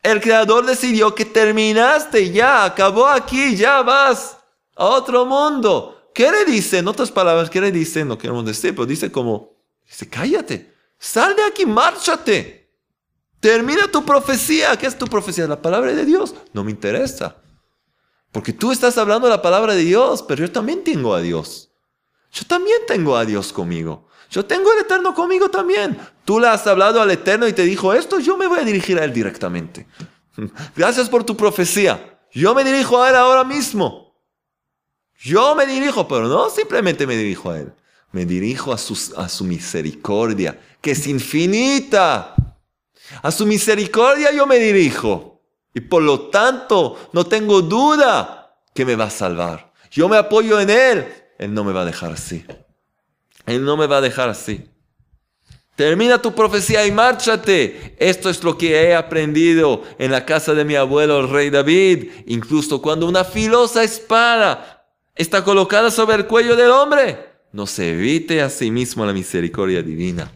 El 0.00 0.20
Creador 0.20 0.64
decidió 0.64 1.12
que 1.12 1.24
terminaste, 1.24 2.30
ya, 2.30 2.64
acabó 2.64 3.08
aquí, 3.08 3.56
ya 3.56 3.82
vas 3.82 4.36
a 4.80 4.86
otro 4.86 5.26
mundo. 5.26 6.10
¿Qué 6.14 6.30
le 6.30 6.46
dice? 6.46 6.78
En 6.78 6.88
otras 6.88 7.10
palabras, 7.10 7.50
¿qué 7.50 7.60
le 7.60 7.70
dice? 7.70 8.02
No 8.02 8.16
queremos 8.16 8.46
decir, 8.46 8.74
pero 8.74 8.86
dice 8.86 9.12
como, 9.12 9.52
dice, 9.86 10.08
cállate, 10.08 10.74
sal 10.98 11.36
de 11.36 11.44
aquí, 11.44 11.66
márchate. 11.66 12.70
Termina 13.40 13.88
tu 13.88 14.04
profecía. 14.04 14.76
¿Qué 14.76 14.86
es 14.86 14.96
tu 14.96 15.06
profecía? 15.06 15.46
La 15.46 15.60
palabra 15.60 15.92
de 15.92 16.04
Dios. 16.04 16.34
No 16.54 16.64
me 16.64 16.70
interesa. 16.70 17.36
Porque 18.32 18.52
tú 18.52 18.72
estás 18.72 18.96
hablando 18.96 19.28
la 19.28 19.42
palabra 19.42 19.74
de 19.74 19.82
Dios, 19.82 20.22
pero 20.22 20.46
yo 20.46 20.50
también 20.50 20.82
tengo 20.82 21.14
a 21.14 21.20
Dios. 21.20 21.70
Yo 22.32 22.44
también 22.46 22.78
tengo 22.86 23.16
a 23.16 23.24
Dios 23.24 23.52
conmigo. 23.52 24.08
Yo 24.30 24.46
tengo 24.46 24.72
el 24.72 24.80
Eterno 24.80 25.14
conmigo 25.14 25.50
también. 25.50 25.98
Tú 26.24 26.40
le 26.40 26.48
has 26.48 26.66
hablado 26.66 27.02
al 27.02 27.10
Eterno 27.10 27.46
y 27.46 27.52
te 27.52 27.64
dijo 27.64 27.92
esto, 27.92 28.18
yo 28.18 28.36
me 28.36 28.46
voy 28.46 28.60
a 28.60 28.64
dirigir 28.64 28.98
a 28.98 29.04
Él 29.04 29.12
directamente. 29.12 29.86
Gracias 30.76 31.08
por 31.08 31.24
tu 31.24 31.36
profecía. 31.36 32.18
Yo 32.32 32.54
me 32.54 32.64
dirijo 32.64 33.02
a 33.02 33.10
Él 33.10 33.16
ahora 33.16 33.44
mismo. 33.44 34.09
Yo 35.22 35.54
me 35.54 35.66
dirijo, 35.66 36.08
pero 36.08 36.28
no 36.28 36.48
simplemente 36.50 37.06
me 37.06 37.16
dirijo 37.16 37.50
a 37.50 37.58
Él. 37.58 37.72
Me 38.12 38.24
dirijo 38.24 38.72
a 38.72 38.78
su, 38.78 39.14
a 39.16 39.28
su 39.28 39.44
misericordia, 39.44 40.58
que 40.80 40.92
es 40.92 41.06
infinita. 41.06 42.34
A 43.22 43.30
su 43.30 43.46
misericordia 43.46 44.32
yo 44.32 44.46
me 44.46 44.58
dirijo. 44.58 45.42
Y 45.74 45.80
por 45.80 46.02
lo 46.02 46.28
tanto, 46.30 47.10
no 47.12 47.24
tengo 47.24 47.62
duda 47.62 48.56
que 48.74 48.84
me 48.84 48.96
va 48.96 49.04
a 49.04 49.10
salvar. 49.10 49.72
Yo 49.90 50.08
me 50.08 50.16
apoyo 50.16 50.58
en 50.60 50.70
Él. 50.70 51.06
Él 51.38 51.54
no 51.54 51.64
me 51.64 51.72
va 51.72 51.82
a 51.82 51.84
dejar 51.84 52.12
así. 52.12 52.44
Él 53.46 53.64
no 53.64 53.76
me 53.76 53.86
va 53.86 53.98
a 53.98 54.00
dejar 54.00 54.28
así. 54.28 54.68
Termina 55.76 56.20
tu 56.20 56.34
profecía 56.34 56.86
y 56.86 56.92
márchate. 56.92 57.96
Esto 57.98 58.28
es 58.28 58.42
lo 58.42 58.58
que 58.58 58.82
he 58.82 58.94
aprendido 58.94 59.82
en 59.98 60.10
la 60.10 60.26
casa 60.26 60.54
de 60.54 60.64
mi 60.64 60.74
abuelo, 60.74 61.20
el 61.20 61.30
rey 61.30 61.50
David. 61.50 62.10
Incluso 62.26 62.82
cuando 62.82 63.06
una 63.06 63.24
filosa 63.24 63.82
espada 63.82 64.79
está 65.14 65.44
colocada 65.44 65.90
sobre 65.90 66.16
el 66.16 66.26
cuello 66.26 66.56
del 66.56 66.70
hombre, 66.70 67.26
no 67.52 67.66
se 67.66 67.92
evite 67.92 68.42
a 68.42 68.50
sí 68.50 68.70
mismo 68.70 69.04
la 69.04 69.12
misericordia 69.12 69.82
divina. 69.82 70.30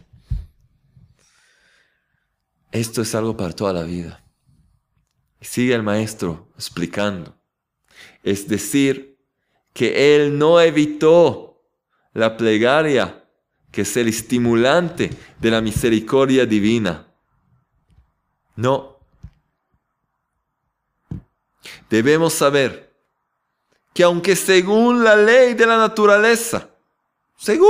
Esto 2.71 3.01
es 3.01 3.15
algo 3.15 3.37
para 3.37 3.53
toda 3.53 3.73
la 3.73 3.83
vida 3.83 4.25
sigue 5.45 5.73
el 5.73 5.83
maestro 5.83 6.49
explicando. 6.55 7.37
Es 8.23 8.47
decir, 8.47 9.17
que 9.73 10.15
él 10.15 10.37
no 10.37 10.59
evitó 10.59 11.63
la 12.13 12.35
plegaria, 12.37 13.25
que 13.71 13.81
es 13.81 13.97
el 13.97 14.07
estimulante 14.07 15.11
de 15.39 15.51
la 15.51 15.61
misericordia 15.61 16.45
divina. 16.45 17.07
No. 18.55 18.99
Debemos 21.89 22.33
saber 22.33 22.84
que 23.95 24.03
aunque 24.03 24.35
según 24.35 25.05
la 25.05 25.15
ley 25.15 25.53
de 25.53 25.65
la 25.65 25.77
naturaleza, 25.77 26.67
según 27.37 27.69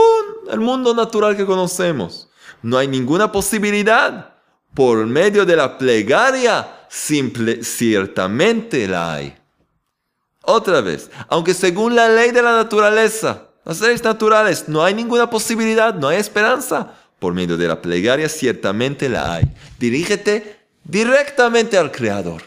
el 0.50 0.60
mundo 0.60 0.96
natural 0.96 1.38
que 1.38 1.46
conocemos, 1.46 2.28
no 2.64 2.80
hay 2.80 2.88
ninguna 2.88 3.32
posibilidad 3.32 4.34
por 4.74 5.06
medio 5.06 5.46
de 5.46 5.56
la 5.56 5.78
plegaria 5.78 6.88
simple, 6.90 7.64
ciertamente 7.64 8.88
la 8.88 9.14
hay. 9.14 9.38
Otra 10.42 10.82
vez, 10.82 11.12
aunque 11.28 11.54
según 11.54 11.96
la 11.96 12.10
ley 12.10 12.32
de 12.32 12.42
la 12.42 12.54
naturaleza, 12.54 13.44
las 13.64 13.80
leyes 13.82 14.04
naturales, 14.04 14.68
no 14.68 14.84
hay 14.84 14.96
ninguna 14.96 15.30
posibilidad, 15.30 15.94
no 15.94 16.08
hay 16.08 16.18
esperanza, 16.18 16.92
por 17.20 17.36
medio 17.36 17.56
de 17.56 17.68
la 17.68 17.80
plegaria 17.80 18.30
ciertamente 18.30 19.10
la 19.10 19.32
hay. 19.32 19.46
Dirígete 19.78 20.60
directamente 20.84 21.78
al 21.78 21.92
Creador. 21.92 22.42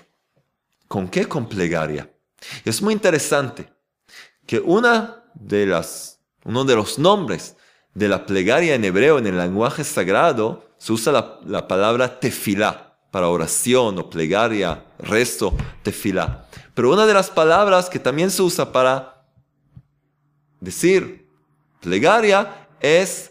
¿Con 0.89 1.07
qué? 1.07 1.29
Con 1.29 1.49
plegaria. 1.49 2.11
Es 2.65 2.83
muy 2.83 2.95
interesante 2.95 3.73
que 4.47 4.61
una 4.61 5.25
de 5.35 5.67
las, 5.67 6.21
uno 6.45 6.65
de 6.65 6.77
los 6.77 6.99
nombres 6.99 7.57
de 7.95 8.09
la 8.09 8.27
plegaria 8.27 8.75
en 8.75 8.85
hebreo, 8.85 9.19
en 9.19 9.27
el 9.27 9.37
lenguaje 9.37 9.85
sagrado, 9.85 10.65
se 10.79 10.93
usa 10.93 11.13
la, 11.13 11.41
la 11.45 11.67
palabra 11.67 12.21
tefilá 12.21 12.97
para 13.11 13.29
oración 13.29 13.99
o 13.99 14.11
plegaria, 14.11 14.85
rezo, 14.99 15.57
tefilá. 15.83 16.47
Pero 16.75 16.93
una 16.93 17.07
de 17.07 17.15
las 17.15 17.31
palabras 17.31 17.89
que 17.89 17.99
también 17.99 18.31
se 18.31 18.43
usa 18.43 18.71
para 18.71 19.25
decir 20.61 21.29
plegaria 21.81 22.69
es, 22.81 23.31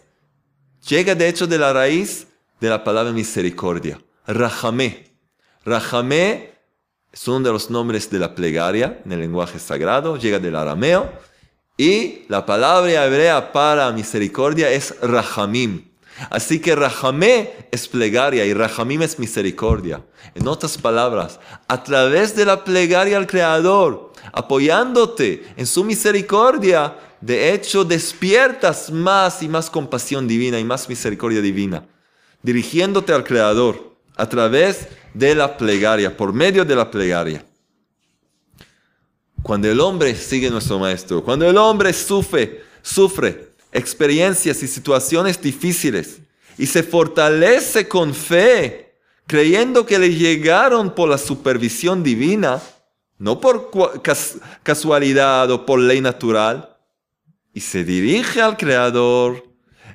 llega 0.87 1.15
de 1.15 1.27
hecho 1.27 1.47
de 1.47 1.57
la 1.57 1.73
raíz 1.73 2.27
de 2.59 2.69
la 2.69 2.83
palabra 2.83 3.11
misericordia, 3.11 3.99
rahamé. 4.25 5.15
Rahamé 5.63 6.56
uno 7.27 7.39
de 7.41 7.51
los 7.51 7.69
nombres 7.69 8.09
de 8.09 8.19
la 8.19 8.35
plegaria 8.35 9.01
en 9.05 9.11
el 9.11 9.19
lenguaje 9.19 9.59
sagrado, 9.59 10.17
llega 10.17 10.39
del 10.39 10.55
arameo, 10.55 11.11
y 11.77 12.25
la 12.27 12.45
palabra 12.45 13.05
hebrea 13.05 13.51
para 13.51 13.91
misericordia 13.91 14.71
es 14.71 14.95
rahamim. 15.01 15.87
Así 16.29 16.59
que 16.59 16.75
Rahamé 16.75 17.67
es 17.71 17.87
plegaria 17.87 18.45
y 18.45 18.53
Rahamim 18.53 19.03
es 19.03 19.19
misericordia. 19.19 20.03
En 20.33 20.47
otras 20.47 20.77
palabras, 20.77 21.39
a 21.67 21.83
través 21.83 22.35
de 22.35 22.45
la 22.45 22.63
plegaria 22.63 23.17
al 23.17 23.27
Creador, 23.27 24.13
apoyándote 24.31 25.45
en 25.55 25.67
su 25.67 25.83
misericordia, 25.83 26.97
de 27.21 27.53
hecho 27.53 27.83
despiertas 27.83 28.91
más 28.91 29.43
y 29.43 29.47
más 29.47 29.69
compasión 29.69 30.27
divina 30.27 30.59
y 30.59 30.63
más 30.63 30.89
misericordia 30.89 31.41
divina, 31.41 31.85
dirigiéndote 32.41 33.13
al 33.13 33.23
Creador 33.23 33.86
a 34.17 34.27
través 34.27 34.87
de 35.13 35.35
la 35.35 35.55
plegaria, 35.55 36.15
por 36.15 36.33
medio 36.33 36.65
de 36.65 36.75
la 36.75 36.89
plegaria. 36.89 37.45
Cuando 39.43 39.69
el 39.69 39.79
hombre 39.79 40.15
sigue 40.15 40.49
nuestro 40.49 40.79
maestro, 40.79 41.23
cuando 41.23 41.47
el 41.47 41.55
hombre 41.57 41.93
sufre, 41.93 42.63
sufre 42.81 43.51
experiencias 43.71 44.61
y 44.63 44.67
situaciones 44.67 45.41
difíciles 45.41 46.19
y 46.57 46.65
se 46.65 46.83
fortalece 46.83 47.87
con 47.87 48.13
fe, 48.13 48.95
creyendo 49.27 49.85
que 49.85 49.99
le 49.99 50.13
llegaron 50.13 50.93
por 50.93 51.09
la 51.09 51.17
supervisión 51.17 52.03
divina, 52.03 52.61
no 53.19 53.39
por 53.39 53.71
casualidad 54.63 55.49
o 55.51 55.65
por 55.65 55.79
ley 55.79 56.01
natural, 56.01 56.75
y 57.53 57.61
se 57.61 57.83
dirige 57.83 58.41
al 58.41 58.57
Creador, 58.57 59.43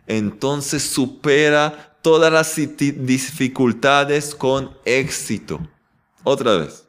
entonces 0.06 0.82
supera 0.82 1.91
todas 2.02 2.32
las 2.32 2.54
dificultades 2.56 4.34
con 4.34 4.76
éxito. 4.84 5.60
Otra 6.24 6.56
vez. 6.56 6.84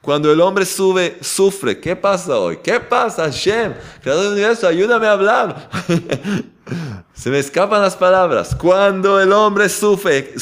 Cuando 0.00 0.30
el 0.30 0.40
hombre 0.40 0.66
sube, 0.66 1.16
sufre, 1.22 1.80
¿qué 1.80 1.96
pasa 1.96 2.36
hoy? 2.38 2.58
¿Qué 2.58 2.78
pasa, 2.78 3.24
Hashem? 3.24 3.72
Creador 4.02 4.24
del 4.24 4.32
universo, 4.34 4.68
ayúdame 4.68 5.06
a 5.06 5.12
hablar. 5.12 5.70
Se 7.14 7.30
me 7.30 7.38
escapan 7.38 7.80
las 7.80 7.96
palabras. 7.96 8.54
Cuando 8.54 9.18
el 9.18 9.32
hombre 9.32 9.68
sufre, 9.68 10.34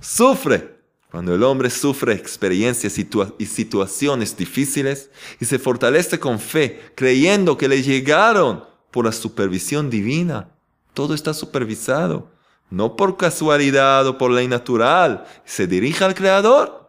sufre. 0.00 0.74
Cuando 1.12 1.32
el 1.32 1.44
hombre 1.44 1.70
sufre 1.70 2.14
experiencias 2.14 2.98
y 2.98 3.46
situaciones 3.46 4.36
difíciles 4.36 5.10
y 5.38 5.44
se 5.44 5.60
fortalece 5.60 6.18
con 6.18 6.40
fe, 6.40 6.90
creyendo 6.96 7.56
que 7.56 7.68
le 7.68 7.82
llegaron 7.82 8.64
por 8.90 9.04
la 9.04 9.12
supervisión 9.12 9.90
divina. 9.90 10.48
Todo 10.94 11.14
está 11.14 11.34
supervisado, 11.34 12.30
no 12.70 12.96
por 12.96 13.16
casualidad 13.16 14.06
o 14.06 14.16
por 14.16 14.30
ley 14.30 14.48
natural. 14.48 15.24
Se 15.44 15.66
dirige 15.66 16.04
al 16.04 16.14
Creador 16.14 16.84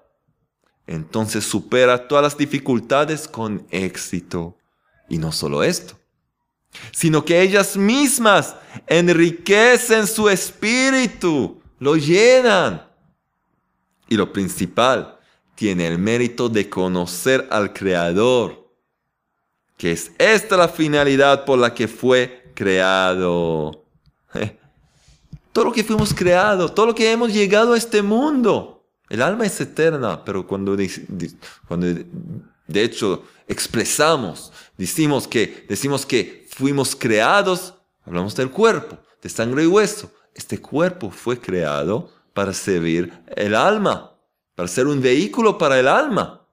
entonces 0.88 1.44
supera 1.44 2.08
todas 2.08 2.24
las 2.24 2.38
dificultades 2.38 3.28
con 3.28 3.66
éxito. 3.72 4.58
Y 5.10 5.18
no 5.18 5.32
solo 5.32 5.64
esto, 5.64 5.98
sino 6.92 7.24
que 7.24 7.42
ellas 7.42 7.78
mismas 7.78 8.56
enriquecen 8.88 10.08
su 10.08 10.30
espíritu, 10.30 11.62
lo 11.80 11.96
llenan. 11.96 12.88
Y 14.08 14.16
lo 14.16 14.32
principal, 14.32 15.20
tiene 15.56 15.88
el 15.88 15.98
mérito 15.98 16.50
de 16.50 16.70
conocer 16.70 17.48
al 17.50 17.74
Creador, 17.74 18.68
que 19.78 19.92
es 19.92 20.12
esta 20.18 20.58
la 20.58 20.68
finalidad 20.68 21.46
por 21.46 21.58
la 21.60 21.74
que 21.74 21.88
fue 21.88 22.52
creado. 22.54 23.85
Todo 25.52 25.66
lo 25.66 25.72
que 25.72 25.84
fuimos 25.84 26.14
creados, 26.14 26.76
todo 26.76 26.88
lo 26.88 26.96
que 26.96 27.10
hemos 27.10 27.32
llegado 27.32 27.74
a 27.74 27.78
este 27.78 28.02
mundo 28.02 28.76
el 29.10 29.22
alma 29.22 29.46
es 29.46 29.60
eterna, 29.62 30.24
pero 30.24 30.48
cuando, 30.48 30.76
cuando 31.68 31.88
de 32.68 32.84
hecho 32.84 33.24
expresamos, 33.48 34.52
decimos 34.78 35.28
que, 35.28 35.66
decimos 35.70 36.06
que 36.06 36.48
fuimos 36.50 36.96
creados, 36.96 37.76
hablamos 38.04 38.36
del 38.36 38.50
cuerpo, 38.50 38.98
de 39.22 39.30
sangre 39.30 39.64
y 39.64 39.68
hueso. 39.68 40.12
Este 40.34 40.60
cuerpo 40.60 41.12
fue 41.12 41.40
creado 41.40 42.10
para 42.34 42.52
servir 42.52 43.14
el 43.36 43.54
alma, 43.54 44.18
para 44.56 44.68
ser 44.68 44.88
un 44.88 45.02
vehículo 45.02 45.58
para 45.58 45.80
el 45.80 45.88
alma. 45.88 46.48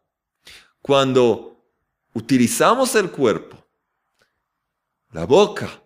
Cuando 0.83 1.65
utilizamos 2.13 2.95
el 2.97 3.11
cuerpo, 3.11 3.57
la 5.11 5.25
boca, 5.25 5.82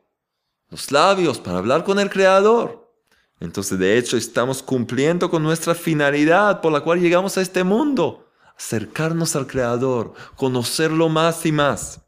los 0.71 0.91
labios 0.91 1.39
para 1.39 1.59
hablar 1.59 1.85
con 1.85 1.99
el 1.99 2.11
Creador, 2.11 2.87
entonces, 3.41 3.79
de 3.79 3.99
hecho, 3.99 4.17
estamos 4.17 4.63
cumpliendo 4.63 5.31
con 5.31 5.43
nuestra 5.43 5.75
finalidad 5.75 6.61
por 6.61 6.73
la 6.73 6.81
cual 6.81 7.01
llegamos 7.01 7.37
a 7.37 7.43
este 7.43 7.65
mundo. 7.65 8.31
Acercarnos 8.57 9.37
al 9.37 9.47
Creador, 9.47 10.15
conocerlo 10.37 11.11
más 11.11 11.45
y 11.45 11.53
más. 11.53 12.01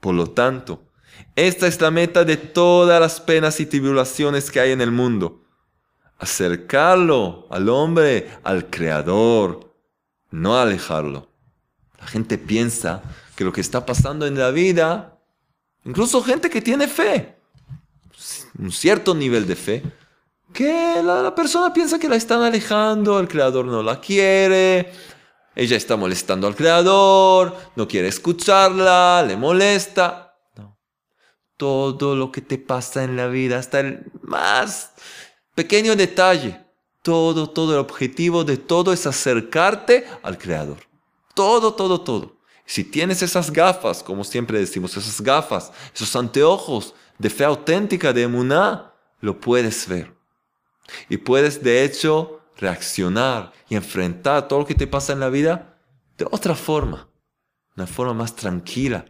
Por 0.00 0.14
lo 0.14 0.28
tanto, 0.28 0.82
esta 1.36 1.68
es 1.68 1.80
la 1.80 1.92
meta 1.92 2.24
de 2.24 2.36
todas 2.36 3.00
las 3.00 3.20
penas 3.20 3.60
y 3.60 3.66
tribulaciones 3.66 4.50
que 4.50 4.58
hay 4.58 4.72
en 4.72 4.80
el 4.80 4.90
mundo. 4.90 5.44
Acercarlo 6.18 7.46
al 7.50 7.68
hombre, 7.68 8.28
al 8.42 8.68
Creador, 8.68 9.76
no 10.32 10.58
alejarlo. 10.58 11.28
La 12.00 12.06
gente 12.08 12.36
piensa 12.36 13.02
que 13.36 13.44
lo 13.44 13.52
que 13.52 13.60
está 13.60 13.86
pasando 13.86 14.26
en 14.26 14.36
la 14.36 14.50
vida, 14.50 15.11
incluso 15.84 16.22
gente 16.22 16.48
que 16.48 16.60
tiene 16.60 16.88
fe, 16.88 17.36
un 18.58 18.70
cierto 18.70 19.14
nivel 19.14 19.46
de 19.46 19.56
fe, 19.56 19.82
que 20.52 21.02
la, 21.02 21.34
persona 21.34 21.72
piensa 21.72 21.98
que 21.98 22.08
la 22.08 22.16
están 22.16 22.42
alejando, 22.42 23.18
el 23.18 23.28
creador 23.28 23.64
no 23.64 23.82
la 23.82 24.00
quiere, 24.00 24.92
ella 25.54 25.76
está 25.76 25.96
molestando 25.96 26.46
al 26.46 26.54
creador, 26.54 27.56
no 27.76 27.88
quiere 27.88 28.08
escucharla, 28.08 29.24
le 29.26 29.36
molesta. 29.36 30.28
Todo 31.56 32.16
lo 32.16 32.32
que 32.32 32.40
te 32.40 32.58
pasa 32.58 33.04
en 33.04 33.16
la 33.16 33.28
vida, 33.28 33.58
hasta 33.58 33.80
el 33.80 34.10
más 34.22 34.94
pequeño 35.54 35.94
detalle, 35.94 36.60
todo, 37.02 37.50
todo 37.50 37.74
el 37.74 37.78
objetivo 37.78 38.42
de 38.42 38.56
todo 38.56 38.92
es 38.92 39.06
acercarte 39.06 40.06
al 40.22 40.38
creador. 40.38 40.78
Todo, 41.34 41.74
todo, 41.74 42.00
todo. 42.00 42.41
Si 42.72 42.84
tienes 42.84 43.20
esas 43.20 43.50
gafas, 43.50 44.02
como 44.02 44.24
siempre 44.24 44.58
decimos, 44.58 44.96
esas 44.96 45.20
gafas, 45.20 45.70
esos 45.94 46.16
anteojos 46.16 46.94
de 47.18 47.28
fe 47.28 47.44
auténtica 47.44 48.14
de 48.14 48.22
emuná, 48.22 48.94
lo 49.20 49.38
puedes 49.38 49.86
ver. 49.86 50.16
Y 51.10 51.18
puedes 51.18 51.62
de 51.62 51.84
hecho 51.84 52.40
reaccionar 52.56 53.52
y 53.68 53.76
enfrentar 53.76 54.48
todo 54.48 54.60
lo 54.60 54.66
que 54.66 54.74
te 54.74 54.86
pasa 54.86 55.12
en 55.12 55.20
la 55.20 55.28
vida 55.28 55.76
de 56.16 56.26
otra 56.30 56.54
forma, 56.54 57.10
una 57.76 57.86
forma 57.86 58.14
más 58.14 58.34
tranquila, 58.36 59.04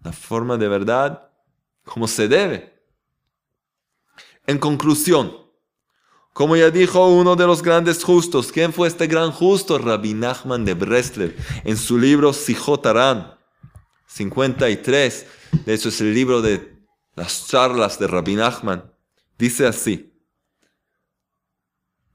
una 0.00 0.12
forma 0.12 0.56
de 0.56 0.66
verdad 0.66 1.30
como 1.84 2.08
se 2.08 2.26
debe. 2.26 2.82
En 4.48 4.58
conclusión, 4.58 5.45
como 6.36 6.54
ya 6.54 6.70
dijo 6.70 7.08
uno 7.08 7.34
de 7.34 7.46
los 7.46 7.62
grandes 7.62 8.04
justos, 8.04 8.52
¿quién 8.52 8.70
fue 8.70 8.88
este 8.88 9.06
gran 9.06 9.32
justo? 9.32 9.78
Rabbi 9.78 10.12
Nachman 10.12 10.66
de 10.66 10.74
Breslev, 10.74 11.34
en 11.64 11.78
su 11.78 11.96
libro 11.96 12.34
Sijotarán 12.34 13.38
53. 14.06 15.26
De 15.64 15.72
hecho, 15.72 15.88
es 15.88 15.98
el 16.02 16.12
libro 16.12 16.42
de 16.42 16.76
las 17.14 17.48
charlas 17.48 17.98
de 17.98 18.06
Rabbi 18.06 18.34
Nachman, 18.34 18.84
dice 19.38 19.66
así. 19.66 20.12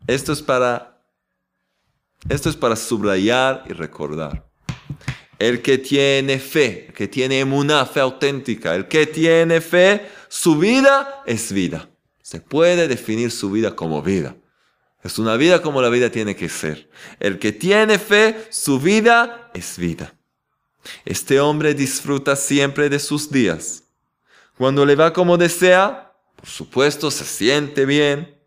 Esto 0.05 0.33
es 0.33 0.43
para, 0.43 1.03
esto 2.29 2.51
es 2.51 2.55
para 2.55 2.75
subrayar 2.75 3.63
y 3.67 3.73
recordar. 3.73 4.47
El 5.39 5.63
que 5.63 5.79
tiene 5.79 6.37
fe, 6.37 6.89
el 6.89 6.93
que 6.93 7.07
tiene 7.07 7.43
una 7.43 7.87
fe 7.87 8.01
auténtica, 8.01 8.75
el 8.75 8.87
que 8.87 9.07
tiene 9.07 9.61
fe, 9.61 10.07
su 10.29 10.59
vida 10.59 11.23
es 11.25 11.51
vida. 11.51 11.90
Se 12.21 12.39
puede 12.39 12.87
definir 12.87 13.31
su 13.31 13.51
vida 13.51 13.75
como 13.75 14.01
vida. 14.01 14.35
Es 15.03 15.17
una 15.17 15.35
vida 15.35 15.61
como 15.61 15.81
la 15.81 15.89
vida 15.89 16.11
tiene 16.11 16.35
que 16.35 16.49
ser. 16.49 16.89
El 17.19 17.39
que 17.39 17.51
tiene 17.51 17.97
fe, 17.97 18.47
su 18.49 18.79
vida 18.79 19.49
es 19.53 19.77
vida. 19.77 20.13
Este 21.05 21.39
hombre 21.39 21.73
disfruta 21.73 22.35
siempre 22.35 22.89
de 22.89 22.99
sus 22.99 23.31
días 23.31 23.81
cuando 24.61 24.85
le 24.85 24.95
va 24.95 25.11
como 25.11 25.39
desea, 25.39 26.13
por 26.35 26.47
supuesto 26.47 27.09
se 27.09 27.25
siente 27.25 27.83
bien. 27.83 28.37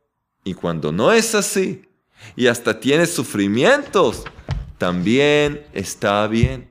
Y 0.44 0.54
cuando 0.54 0.92
no 0.92 1.10
es 1.10 1.34
así, 1.34 1.88
y 2.36 2.46
hasta 2.46 2.78
tiene 2.78 3.04
sufrimientos, 3.04 4.22
también 4.78 5.66
está 5.72 6.24
bien. 6.28 6.70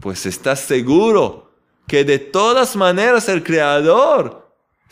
Pues 0.00 0.24
está 0.24 0.56
seguro 0.56 1.52
que 1.86 2.02
de 2.04 2.18
todas 2.18 2.74
maneras 2.74 3.28
el 3.28 3.42
Creador 3.42 4.41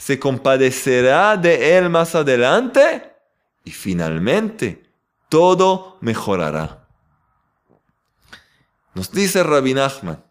se 0.01 0.19
compadecerá 0.19 1.37
de 1.37 1.77
él 1.77 1.91
más 1.91 2.15
adelante 2.15 3.13
y 3.65 3.71
finalmente 3.71 4.83
todo 5.29 5.99
mejorará. 6.01 6.89
Nos 8.95 9.13
dice 9.13 9.43
Rabbi 9.43 9.75
Nachman, 9.75 10.25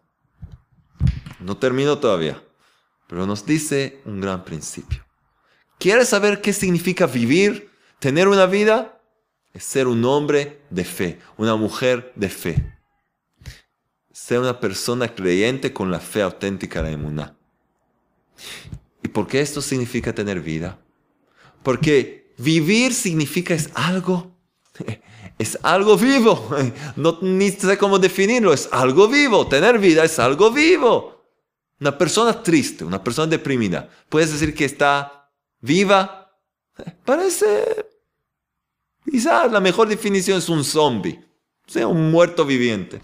no 1.38 1.56
termino 1.56 1.98
todavía 1.98 2.42
pero 3.10 3.26
nos 3.26 3.44
dice 3.44 4.00
un 4.04 4.20
gran 4.20 4.44
principio. 4.44 5.04
¿Quieres 5.80 6.10
saber 6.10 6.40
qué 6.40 6.52
significa 6.52 7.08
vivir, 7.08 7.68
tener 7.98 8.28
una 8.28 8.46
vida? 8.46 9.02
Es 9.52 9.64
ser 9.64 9.88
un 9.88 10.04
hombre 10.04 10.62
de 10.70 10.84
fe, 10.84 11.18
una 11.36 11.56
mujer 11.56 12.12
de 12.14 12.28
fe. 12.28 12.78
Ser 14.12 14.38
una 14.38 14.60
persona 14.60 15.12
creyente 15.12 15.72
con 15.72 15.90
la 15.90 15.98
fe 15.98 16.22
auténtica 16.22 16.84
de 16.84 16.88
la 16.90 16.94
emuná. 16.94 17.36
¿Y 19.02 19.08
por 19.08 19.26
qué 19.26 19.40
esto 19.40 19.60
significa 19.60 20.14
tener 20.14 20.40
vida? 20.40 20.78
Porque 21.62 22.32
vivir 22.38 22.94
significa 22.94 23.54
es 23.54 23.70
algo, 23.74 24.36
es 25.38 25.58
algo 25.62 25.96
vivo. 25.96 26.48
No 26.96 27.18
ni 27.22 27.50
sé 27.50 27.78
cómo 27.78 27.98
definirlo, 27.98 28.52
es 28.52 28.68
algo 28.72 29.08
vivo. 29.08 29.46
Tener 29.46 29.78
vida 29.78 30.04
es 30.04 30.18
algo 30.18 30.50
vivo. 30.50 31.24
Una 31.80 31.96
persona 31.96 32.42
triste, 32.42 32.84
una 32.84 33.02
persona 33.02 33.26
deprimida, 33.26 33.88
¿puedes 34.08 34.32
decir 34.32 34.54
que 34.54 34.66
está 34.66 35.30
viva? 35.60 36.30
Parece... 37.04 37.86
Quizás 39.10 39.50
la 39.50 39.60
mejor 39.60 39.88
definición 39.88 40.38
es 40.38 40.48
un 40.48 40.62
zombie, 40.62 41.18
sea 41.66 41.86
un 41.86 42.10
muerto 42.10 42.44
viviente. 42.44 43.00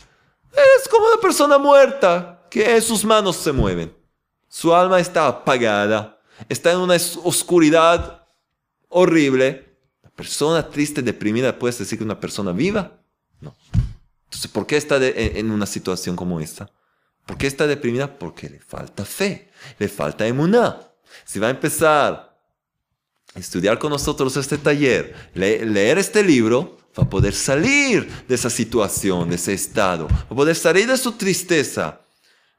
Es 0.52 0.88
como 0.88 1.06
una 1.06 1.20
persona 1.20 1.59
muerta, 1.59 2.46
que 2.50 2.80
sus 2.80 3.04
manos 3.04 3.37
se 3.37 3.50
mueven. 3.50 3.92
Su 4.59 4.75
alma 4.75 4.99
está 4.99 5.27
apagada, 5.27 6.19
está 6.49 6.73
en 6.73 6.79
una 6.79 6.95
oscuridad 7.25 8.27
horrible. 8.88 9.77
Una 10.03 10.11
persona 10.12 10.71
triste, 10.71 11.03
deprimida, 11.03 11.59
¿puedes 11.59 11.79
decir 11.79 11.99
que 11.99 12.05
una 12.05 12.19
persona 12.19 12.53
viva? 12.53 12.99
No. 13.38 13.55
Entonces, 14.25 14.51
¿por 14.51 14.66
qué 14.66 14.79
está 14.79 14.97
en 14.99 15.51
una 15.51 15.66
situación 15.66 16.16
como 16.16 16.40
esta? 16.40 16.71
¿Por 17.27 17.37
qué 17.37 17.49
está 17.49 17.66
deprimida? 17.66 18.19
Porque 18.19 18.49
le 18.49 18.59
falta 18.59 19.05
fe, 19.05 19.51
le 19.79 19.88
falta 19.88 20.27
emuná. 20.27 20.81
Si 21.27 21.38
va 21.38 21.49
a 21.49 21.51
empezar 21.51 22.40
a 23.35 23.38
estudiar 23.38 23.79
con 23.79 23.90
nosotros 23.90 24.38
este 24.38 24.57
taller, 24.57 25.14
leer 25.35 25.99
este 25.99 26.25
libro, 26.25 26.79
va 26.99 27.03
a 27.03 27.11
poder 27.11 27.35
salir 27.35 28.11
de 28.27 28.35
esa 28.35 28.49
situación, 28.49 29.29
de 29.29 29.37
ese 29.37 29.53
estado, 29.53 30.09
va 30.09 30.29
a 30.31 30.35
poder 30.35 30.57
salir 30.57 30.87
de 30.87 30.97
su 30.97 31.12
tristeza, 31.12 32.01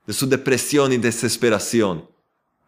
de 0.08 0.13
su 0.13 0.28
depresión 0.28 0.93
y 0.93 0.98
desesperación, 0.98 2.10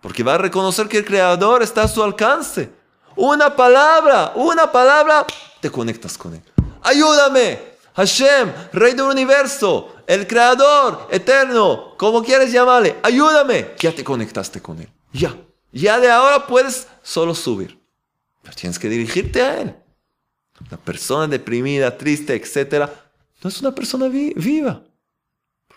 porque 0.02 0.24
va 0.24 0.36
a 0.36 0.38
reconocer 0.38 0.88
que 0.90 0.98
el 0.98 1.06
Creador 1.06 1.64
está 1.64 1.84
a 1.84 1.88
su 1.88 2.04
alcance. 2.04 2.70
Una 3.16 3.56
palabra, 3.56 4.34
una 4.36 4.72
palabra, 4.72 5.26
te 5.62 5.72
conectas 5.72 6.18
con 6.18 6.36
Él. 6.36 6.44
Ayúdame, 6.84 7.60
Hashem, 7.96 8.52
Rey 8.74 8.94
del 8.94 9.06
universo, 9.06 9.96
el 10.06 10.28
Creador, 10.28 11.08
eterno, 11.10 11.96
como 11.98 12.22
quieres 12.22 12.52
llamarle, 12.52 12.98
ayúdame. 13.02 13.72
Ya 13.80 13.96
te 13.96 14.04
conectaste 14.04 14.62
con 14.62 14.80
Él. 14.80 14.90
Ya. 15.14 15.36
Ya 15.72 16.00
de 16.00 16.10
ahora 16.10 16.46
puedes 16.46 16.88
solo 17.04 17.34
subir. 17.34 17.80
Pero 18.42 18.56
tienes 18.56 18.80
que 18.80 18.90
dirigirte 18.90 19.42
a 19.42 19.62
Él. 19.62 19.76
Una 20.68 20.78
persona 20.78 21.28
deprimida, 21.28 21.98
triste, 21.98 22.36
etc. 22.36 22.90
No 23.42 23.50
es 23.50 23.62
una 23.62 23.74
persona 23.74 24.08
viva. 24.08 24.84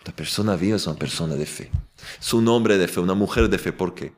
Una 0.05 0.15
persona 0.15 0.55
viva 0.55 0.75
es 0.75 0.85
una 0.85 0.97
persona 0.97 1.35
de 1.35 1.45
fe. 1.45 1.71
Es 2.19 2.33
un 2.33 2.47
hombre 2.47 2.77
de 2.77 2.87
fe, 2.87 2.99
una 2.99 3.13
mujer 3.13 3.49
de 3.49 3.57
fe. 3.57 3.71
¿Por 3.71 3.93
qué? 3.93 4.13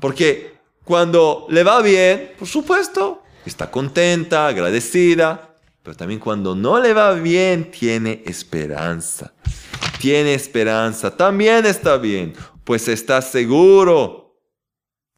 Porque 0.00 0.58
cuando 0.84 1.46
le 1.48 1.62
va 1.62 1.80
bien, 1.80 2.32
por 2.38 2.48
supuesto, 2.48 3.22
está 3.44 3.70
contenta, 3.70 4.48
agradecida. 4.48 5.54
Pero 5.82 5.96
también 5.96 6.18
cuando 6.18 6.54
no 6.54 6.80
le 6.80 6.92
va 6.92 7.12
bien, 7.12 7.70
tiene 7.70 8.22
esperanza. 8.26 9.32
Tiene 10.00 10.34
esperanza. 10.34 11.16
También 11.16 11.66
está 11.66 11.96
bien. 11.98 12.34
Pues 12.64 12.88
está 12.88 13.22
seguro 13.22 14.28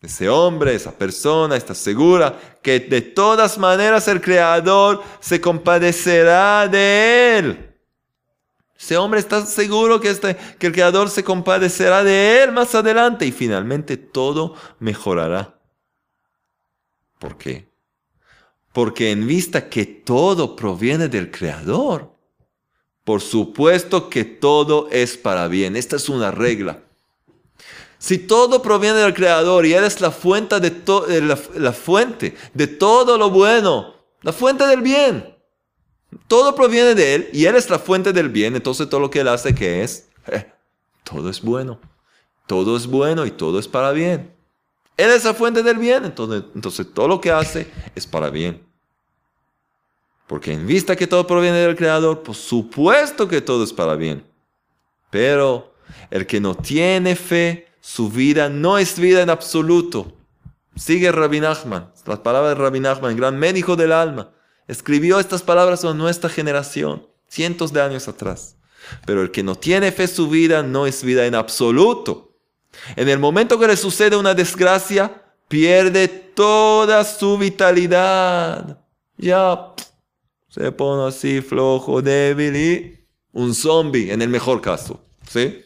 ese 0.03 0.29
hombre, 0.29 0.75
esa 0.75 0.93
persona 0.93 1.57
está 1.57 1.75
segura 1.75 2.39
que 2.63 2.81
de 2.81 3.03
todas 3.03 3.59
maneras 3.59 4.09
el 4.09 4.21
Creador 4.21 5.03
se 5.21 5.41
compadecerá 5.41 6.67
de 6.69 7.39
él. 7.39 7.70
Ese 8.81 8.97
hombre 8.97 9.21
está 9.21 9.45
seguro 9.45 10.01
que, 10.01 10.09
este, 10.09 10.37
que 10.59 10.69
el 10.69 10.73
Creador 10.73 11.11
se 11.11 11.23
compadecerá 11.23 12.03
de 12.03 12.43
él 12.43 12.53
más 12.53 12.75
adelante 12.75 13.27
y 13.27 13.33
finalmente 13.33 13.99
todo 13.99 14.55
mejorará. 14.79 15.61
¿Por 17.19 17.37
qué? 17.37 17.69
Porque 18.73 19.11
en 19.11 19.27
vista 19.27 19.69
que 19.69 19.85
todo 19.85 20.57
proviene 20.57 21.09
del 21.09 21.31
Creador, 21.31 22.11
por 23.05 23.21
supuesto 23.21 24.09
que 24.09 24.25
todo 24.25 24.89
es 24.91 25.19
para 25.19 25.47
bien. 25.49 25.77
Esta 25.77 25.97
es 25.97 26.09
una 26.09 26.31
regla. 26.31 26.83
Si 27.99 28.17
todo 28.17 28.63
proviene 28.63 29.01
del 29.01 29.13
Creador 29.13 29.67
y 29.67 29.75
Él 29.75 29.85
es 29.85 30.01
la 30.01 30.11
fuente 30.11 30.59
de, 30.59 30.69
eh, 30.69 31.21
la, 31.21 31.73
fuente 31.75 32.35
de 32.55 32.67
todo 32.67 33.19
lo 33.19 33.29
bueno, 33.29 33.95
la 34.23 34.33
fuente 34.33 34.67
del 34.67 34.81
bien, 34.81 35.37
todo 36.27 36.55
proviene 36.55 36.95
de 36.95 37.15
Él 37.15 37.31
y 37.33 37.47
Él 37.47 37.57
es 37.57 37.71
la 37.71 37.79
fuente 37.79 38.13
del 38.13 38.29
bien, 38.29 38.57
entonces 38.57 38.89
todo 38.89 39.01
lo 39.01 39.11
que 39.11 39.21
Él 39.21 39.29
hace, 39.29 39.55
que 39.55 39.83
es? 39.83 40.09
Eh, 40.27 40.51
todo 41.05 41.31
es 41.31 41.41
bueno. 41.41 41.79
Todo 42.47 42.77
es 42.77 42.87
bueno 42.87 43.27
y 43.27 43.31
todo 43.31 43.59
es 43.59 43.69
para 43.69 43.93
bien. 43.93 44.35
Él 44.97 45.11
es 45.11 45.25
la 45.25 45.35
fuente 45.35 45.63
del 45.63 45.79
bien, 45.79 46.05
entonces, 46.05 46.45
entonces 46.55 46.87
todo 46.93 47.09
lo 47.09 47.21
que 47.21 47.31
hace 47.31 47.71
es 47.95 48.07
para 48.07 48.29
bien. 48.29 48.63
Porque 50.27 50.53
en 50.53 50.67
vista 50.67 50.95
que 50.95 51.07
todo 51.07 51.27
proviene 51.27 51.59
del 51.59 51.77
Creador, 51.77 52.23
por 52.23 52.35
supuesto 52.35 53.27
que 53.27 53.41
todo 53.41 53.65
es 53.65 53.73
para 53.73 53.95
bien. 53.95 54.25
Pero 55.11 55.75
el 56.11 56.27
que 56.27 56.41
no 56.41 56.55
tiene 56.55 57.17
fe 57.17 57.67
su 57.81 58.11
vida 58.11 58.49
no 58.49 58.79
es 58.79 58.99
vida 58.99 59.23
en 59.23 59.31
absoluto. 59.31 60.13
Sigue 60.77 61.11
Rabbi 61.11 61.41
Nachman, 61.41 61.91
las 62.07 62.19
palabras 62.21 62.57
de 62.57 62.63
Rabbi 62.63 62.81
Nachman, 62.81 63.17
gran 63.17 63.39
médico 63.39 63.75
del 63.75 63.93
alma. 63.93 64.31
Escribió 64.71 65.19
estas 65.19 65.43
palabras 65.43 65.85
a 65.85 65.95
nuestra 65.95 66.31
generación, 66.31 67.07
cientos 67.29 67.73
de 67.73 67.83
años 67.83 68.09
atrás. 68.09 68.57
Pero 69.07 69.23
el 69.23 69.31
que 69.31 69.43
no 69.43 69.55
tiene 69.55 69.93
fe 69.93 70.07
su 70.07 70.29
vida 70.29 70.63
no 70.63 70.87
es 70.87 71.03
vida 71.03 71.27
en 71.27 71.35
absoluto. 71.35 72.37
En 72.97 73.09
el 73.09 73.19
momento 73.19 73.59
que 73.59 73.67
le 73.67 73.77
sucede 73.77 74.17
una 74.17 74.35
desgracia, 74.35 75.23
pierde 75.49 76.09
toda 76.09 77.05
su 77.05 77.37
vitalidad. 77.37 78.79
Ya 79.17 79.75
se 80.49 80.73
pone 80.73 81.09
así 81.09 81.41
flojo, 81.41 82.01
débil 82.01 82.57
y 82.57 83.07
un 83.33 83.55
zombie 83.55 84.13
en 84.13 84.23
el 84.23 84.29
mejor 84.29 84.61
caso. 84.61 85.05
¿Sí? 85.29 85.65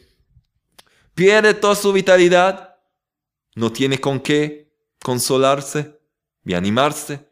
pierde 1.15 1.55
toda 1.55 1.75
su 1.75 1.93
vitalidad, 1.93 2.77
no 3.55 3.73
tiene 3.73 4.01
con 4.01 4.21
qué 4.21 4.73
consolarse 5.03 5.99
y 6.45 6.55
animarse, 6.55 7.29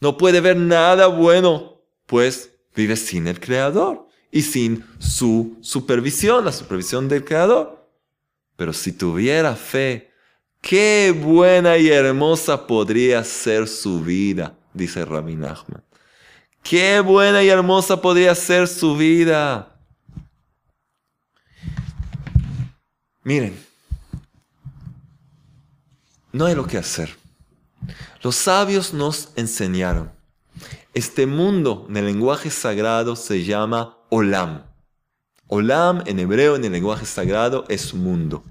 no 0.00 0.16
puede 0.16 0.40
ver 0.40 0.56
nada 0.56 1.06
bueno, 1.06 1.82
pues 2.06 2.52
vive 2.74 2.96
sin 2.96 3.26
el 3.26 3.38
Creador 3.38 4.06
y 4.30 4.42
sin 4.42 4.84
su 4.98 5.58
supervisión, 5.60 6.44
la 6.44 6.52
supervisión 6.52 7.08
del 7.08 7.24
Creador. 7.24 7.88
Pero 8.56 8.72
si 8.72 8.92
tuviera 8.92 9.54
fe, 9.56 10.10
qué 10.60 11.14
buena 11.16 11.78
y 11.78 11.88
hermosa 11.88 12.66
podría 12.66 13.22
ser 13.24 13.68
su 13.68 14.00
vida, 14.00 14.56
dice 14.72 15.04
Rabbi 15.04 15.36
Nachman. 15.36 15.84
Qué 16.62 17.00
buena 17.00 17.42
y 17.42 17.48
hermosa 17.48 18.00
podría 18.00 18.34
ser 18.34 18.68
su 18.68 18.96
vida. 18.96 19.76
Miren, 23.22 23.58
no 26.32 26.46
hay 26.46 26.54
lo 26.54 26.66
que 26.66 26.78
hacer. 26.78 27.16
Los 28.22 28.36
sabios 28.36 28.92
nos 28.92 29.30
enseñaron. 29.36 30.12
Este 30.92 31.26
mundo 31.26 31.86
en 31.88 31.96
el 31.96 32.06
lenguaje 32.06 32.50
sagrado 32.50 33.16
se 33.16 33.44
llama 33.44 33.96
Olam. 34.10 34.66
Olam 35.46 36.02
en 36.06 36.18
hebreo 36.18 36.56
en 36.56 36.64
el 36.64 36.72
lenguaje 36.72 37.06
sagrado 37.06 37.64
es 37.68 37.94
mundo. 37.94 38.44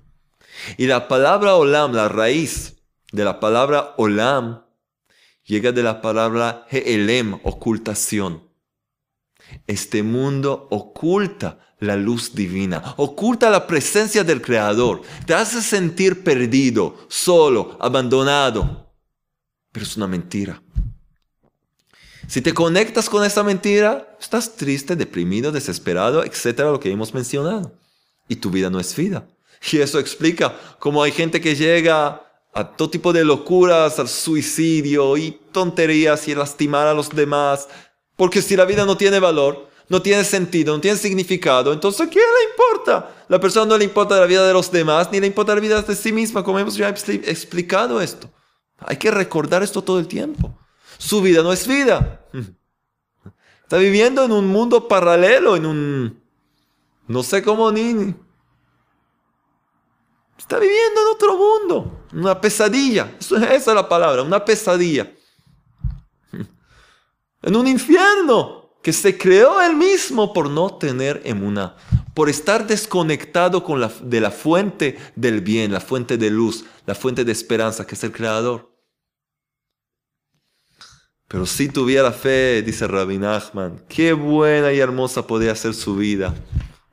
Y 0.78 0.88
la 0.88 1.08
palabra 1.08 1.56
Olam, 1.56 1.94
la 1.94 2.10
raíz 2.10 2.78
de 3.12 3.24
la 3.24 3.40
palabra 3.40 3.94
Olam, 3.98 4.64
llega 5.44 5.72
de 5.72 5.84
la 5.84 6.02
palabra 6.02 6.66
Heelem, 6.70 7.40
ocultación. 7.44 8.50
Este 9.68 10.02
mundo 10.02 10.68
oculta 10.72 11.60
la 11.80 11.96
luz 11.96 12.34
divina, 12.34 12.96
oculta 12.98 13.50
la 13.50 13.66
presencia 13.68 14.24
del 14.24 14.42
Creador, 14.42 15.02
te 15.26 15.34
hace 15.34 15.62
sentir 15.62 16.24
perdido, 16.24 16.98
solo, 17.08 17.78
abandonado. 17.80 18.89
Pero 19.72 19.86
es 19.86 19.98
una 19.98 20.08
mentira. 20.08 20.62
Si 22.28 22.42
te 22.42 22.54
conectas 22.54 23.10
con 23.10 23.24
esa 23.24 23.44
mentira, 23.44 24.16
estás 24.20 24.56
triste, 24.56 24.96
deprimido, 24.96 25.52
desesperado, 25.52 26.24
etcétera, 26.24 26.70
lo 26.70 26.80
que 26.80 26.92
hemos 26.92 27.14
mencionado. 27.14 27.74
Y 28.28 28.36
tu 28.36 28.52
vida 28.52 28.70
no 28.70 28.80
es 28.80 28.96
vida. 28.96 29.28
Y 29.72 29.78
eso 29.78 30.00
explica 30.00 30.56
cómo 30.78 31.02
hay 31.02 31.12
gente 31.12 31.42
que 31.42 31.56
llega 31.56 32.22
a 32.54 32.64
todo 32.76 32.90
tipo 32.90 33.14
de 33.14 33.26
locuras, 33.26 34.00
al 34.00 34.08
suicidio 34.08 35.18
y 35.18 35.40
tonterías 35.52 36.28
y 36.28 36.36
lastimar 36.36 36.88
a 36.88 36.94
los 36.94 37.10
demás. 37.10 37.68
Porque 38.16 38.42
si 38.42 38.56
la 38.56 38.66
vida 38.66 38.86
no 38.86 38.98
tiene 38.98 39.20
valor, 39.20 39.70
no 39.88 40.02
tiene 40.02 40.24
sentido, 40.24 40.76
no 40.76 40.82
tiene 40.82 40.98
significado, 40.98 41.74
entonces 41.74 42.02
¿a 42.02 42.10
quién 42.10 42.24
le 42.24 42.52
importa? 42.52 43.26
La 43.28 43.40
persona 43.40 43.66
no 43.66 43.78
le 43.78 43.86
importa 43.86 44.20
la 44.20 44.28
vida 44.28 44.46
de 44.46 44.54
los 44.54 44.72
demás, 44.72 45.10
ni 45.12 45.20
le 45.20 45.26
importa 45.26 45.56
la 45.56 45.62
vida 45.62 45.82
de 45.82 45.96
sí 45.96 46.12
misma, 46.12 46.44
como 46.44 46.60
hemos 46.60 46.76
ya 46.76 46.90
explicado 46.90 48.00
esto. 48.00 48.30
Hay 48.82 48.98
que 48.98 49.12
recordar 49.12 49.64
esto 49.64 49.84
todo 49.84 50.00
el 50.00 50.08
tiempo. 50.08 50.58
Su 50.98 51.22
vida 51.22 51.44
no 51.44 51.54
es 51.54 51.68
vida. 51.68 52.26
Está 53.64 53.78
viviendo 53.78 54.24
en 54.26 54.32
un 54.32 54.48
mundo 54.48 54.88
paralelo, 54.88 55.56
en 55.56 55.66
un... 55.66 56.24
No 57.08 57.24
sé 57.24 57.44
cómo 57.44 57.72
ni... 57.72 58.16
Está 60.38 60.58
viviendo 60.58 61.02
en 61.02 61.08
otro 61.14 61.38
mundo, 61.38 62.06
una 62.14 62.40
pesadilla. 62.40 63.16
Esa 63.20 63.54
es 63.54 63.68
la 63.68 63.88
palabra, 63.88 64.24
una 64.24 64.44
pesadilla. 64.44 65.12
En 67.42 67.56
un 67.56 67.68
infierno 67.68 68.72
que 68.82 68.94
se 68.94 69.18
creó 69.18 69.62
él 69.62 69.76
mismo 69.76 70.34
por 70.34 70.50
no 70.50 70.78
tener 70.78 71.22
emuna, 71.26 71.76
por 72.14 72.30
estar 72.30 72.66
desconectado 72.66 73.64
con 73.64 73.80
la, 73.80 73.92
de 74.02 74.22
la 74.22 74.32
fuente 74.32 74.98
del 75.16 75.42
bien, 75.42 75.72
la 75.72 75.80
fuente 75.80 76.18
de 76.18 76.30
luz, 76.30 76.66
la 76.86 76.96
fuente 76.96 77.24
de 77.24 77.32
esperanza, 77.32 77.86
que 77.86 77.96
es 77.96 78.04
el 78.04 78.12
creador. 78.12 78.69
Pero 81.30 81.46
si 81.46 81.70
tuviera 81.70 82.12
fe, 82.12 82.64
dice 82.64 82.88
Rabbi 82.88 83.20
Nachman, 83.20 83.86
qué 83.88 84.14
buena 84.14 84.74
y 84.74 84.80
hermosa 84.80 85.28
podría 85.28 85.56
ser 85.56 85.76
su 85.76 85.96
vida. 85.96 86.34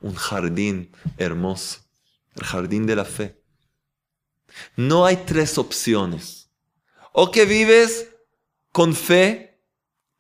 Un 0.03 0.14
jardín 0.14 0.92
hermoso, 1.16 1.81
el 2.35 2.44
jardín 2.44 2.87
de 2.87 2.96
la 2.96 3.07
fe. 3.07 3.42
No 4.77 5.07
hay 5.07 5.16
tres 5.27 5.57
opciones. 5.57 6.51
O 7.12 7.31
que 7.31 7.46
vives 7.46 8.11
con 8.72 8.94
fe 8.94 9.59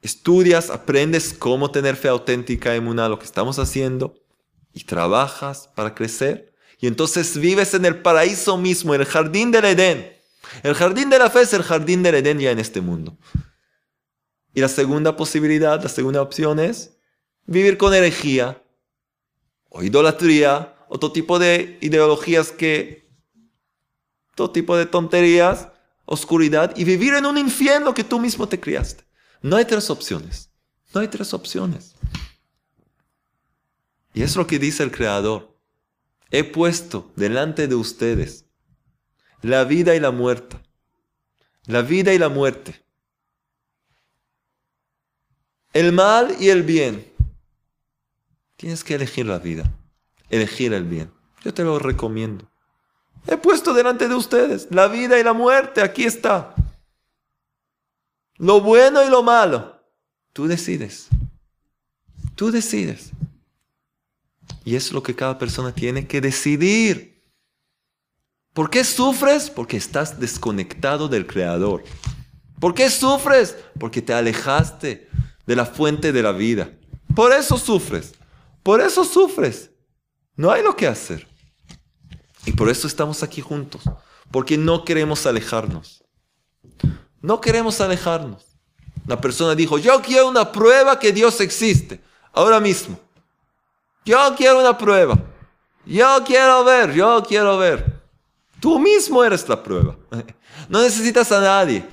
estudias, 0.00 0.70
aprendes 0.70 1.34
cómo 1.34 1.70
tener 1.70 1.94
fe 1.94 2.08
auténtica 2.08 2.74
en 2.74 2.86
una, 2.86 3.10
lo 3.10 3.18
que 3.18 3.26
estamos 3.26 3.58
haciendo, 3.58 4.14
y 4.72 4.84
trabajas 4.84 5.68
para 5.74 5.94
crecer, 5.94 6.54
Y 6.78 6.86
entonces 6.88 7.38
vives 7.38 7.72
en 7.72 7.86
el 7.86 8.02
paraíso 8.02 8.58
mismo, 8.58 8.94
en 8.94 9.00
el 9.00 9.06
jardín 9.06 9.50
del 9.50 9.64
Edén. 9.64 10.12
El 10.62 10.74
jardín 10.74 11.08
de 11.08 11.18
la 11.18 11.30
fe 11.30 11.40
es 11.40 11.54
el 11.54 11.62
jardín 11.62 12.02
del 12.02 12.16
Edén 12.16 12.38
ya 12.38 12.50
en 12.50 12.58
este 12.58 12.82
mundo. 12.82 13.16
Y 14.56 14.62
la 14.62 14.68
segunda 14.68 15.16
posibilidad, 15.16 15.82
la 15.82 15.90
segunda 15.90 16.22
opción 16.22 16.58
es 16.58 16.96
vivir 17.44 17.76
con 17.76 17.92
herejía 17.92 18.62
o 19.68 19.82
idolatría, 19.82 20.74
otro 20.88 21.12
tipo 21.12 21.38
de 21.38 21.76
ideologías 21.82 22.52
que, 22.52 23.06
todo 24.34 24.52
tipo 24.52 24.74
de 24.78 24.86
tonterías, 24.86 25.68
oscuridad 26.06 26.74
y 26.74 26.84
vivir 26.84 27.12
en 27.12 27.26
un 27.26 27.36
infierno 27.36 27.92
que 27.92 28.02
tú 28.02 28.18
mismo 28.18 28.48
te 28.48 28.58
criaste. 28.58 29.04
No 29.42 29.56
hay 29.56 29.66
tres 29.66 29.90
opciones. 29.90 30.50
No 30.94 31.02
hay 31.02 31.08
tres 31.08 31.34
opciones. 31.34 31.94
Y 34.14 34.22
es 34.22 34.36
lo 34.36 34.46
que 34.46 34.58
dice 34.58 34.82
el 34.84 34.90
Creador. 34.90 35.54
He 36.30 36.44
puesto 36.44 37.12
delante 37.14 37.68
de 37.68 37.74
ustedes 37.74 38.46
la 39.42 39.64
vida 39.64 39.94
y 39.94 40.00
la 40.00 40.12
muerte. 40.12 40.56
La 41.66 41.82
vida 41.82 42.14
y 42.14 42.18
la 42.18 42.30
muerte. 42.30 42.85
El 45.76 45.92
mal 45.92 46.34
y 46.40 46.48
el 46.48 46.62
bien. 46.62 47.06
Tienes 48.56 48.82
que 48.82 48.94
elegir 48.94 49.26
la 49.26 49.38
vida, 49.38 49.70
elegir 50.30 50.72
el 50.72 50.84
bien. 50.84 51.12
Yo 51.44 51.52
te 51.52 51.64
lo 51.64 51.78
recomiendo. 51.78 52.50
He 53.26 53.36
puesto 53.36 53.74
delante 53.74 54.08
de 54.08 54.14
ustedes 54.14 54.68
la 54.70 54.88
vida 54.88 55.20
y 55.20 55.22
la 55.22 55.34
muerte. 55.34 55.82
Aquí 55.82 56.04
está. 56.04 56.54
Lo 58.36 58.62
bueno 58.62 59.04
y 59.04 59.10
lo 59.10 59.22
malo. 59.22 59.78
Tú 60.32 60.46
decides. 60.46 61.08
Tú 62.36 62.50
decides. 62.50 63.10
Y 64.64 64.76
es 64.76 64.92
lo 64.92 65.02
que 65.02 65.14
cada 65.14 65.36
persona 65.36 65.74
tiene 65.74 66.06
que 66.06 66.22
decidir. 66.22 67.22
¿Por 68.54 68.70
qué 68.70 68.82
sufres? 68.82 69.50
Porque 69.50 69.76
estás 69.76 70.18
desconectado 70.18 71.06
del 71.08 71.26
Creador. 71.26 71.84
¿Por 72.58 72.72
qué 72.72 72.88
sufres? 72.88 73.58
Porque 73.78 74.00
te 74.00 74.14
alejaste 74.14 75.10
de 75.46 75.56
la 75.56 75.64
fuente 75.64 76.12
de 76.12 76.22
la 76.22 76.32
vida. 76.32 76.70
Por 77.14 77.32
eso 77.32 77.56
sufres. 77.56 78.14
Por 78.62 78.80
eso 78.80 79.04
sufres. 79.04 79.70
No 80.34 80.50
hay 80.50 80.62
lo 80.62 80.76
que 80.76 80.86
hacer. 80.86 81.26
Y 82.44 82.52
por 82.52 82.68
eso 82.68 82.86
estamos 82.86 83.22
aquí 83.22 83.40
juntos. 83.40 83.82
Porque 84.30 84.58
no 84.58 84.84
queremos 84.84 85.26
alejarnos. 85.26 86.04
No 87.20 87.40
queremos 87.40 87.80
alejarnos. 87.80 88.44
La 89.06 89.20
persona 89.20 89.54
dijo, 89.54 89.78
yo 89.78 90.02
quiero 90.02 90.28
una 90.28 90.50
prueba 90.52 90.98
que 90.98 91.12
Dios 91.12 91.40
existe. 91.40 92.00
Ahora 92.32 92.60
mismo. 92.60 92.98
Yo 94.04 94.34
quiero 94.36 94.60
una 94.60 94.76
prueba. 94.76 95.18
Yo 95.84 96.22
quiero 96.26 96.64
ver, 96.64 96.92
yo 96.92 97.22
quiero 97.26 97.56
ver. 97.58 98.02
Tú 98.60 98.78
mismo 98.78 99.22
eres 99.22 99.48
la 99.48 99.62
prueba. 99.62 99.96
No 100.68 100.82
necesitas 100.82 101.30
a 101.30 101.40
nadie. 101.40 101.86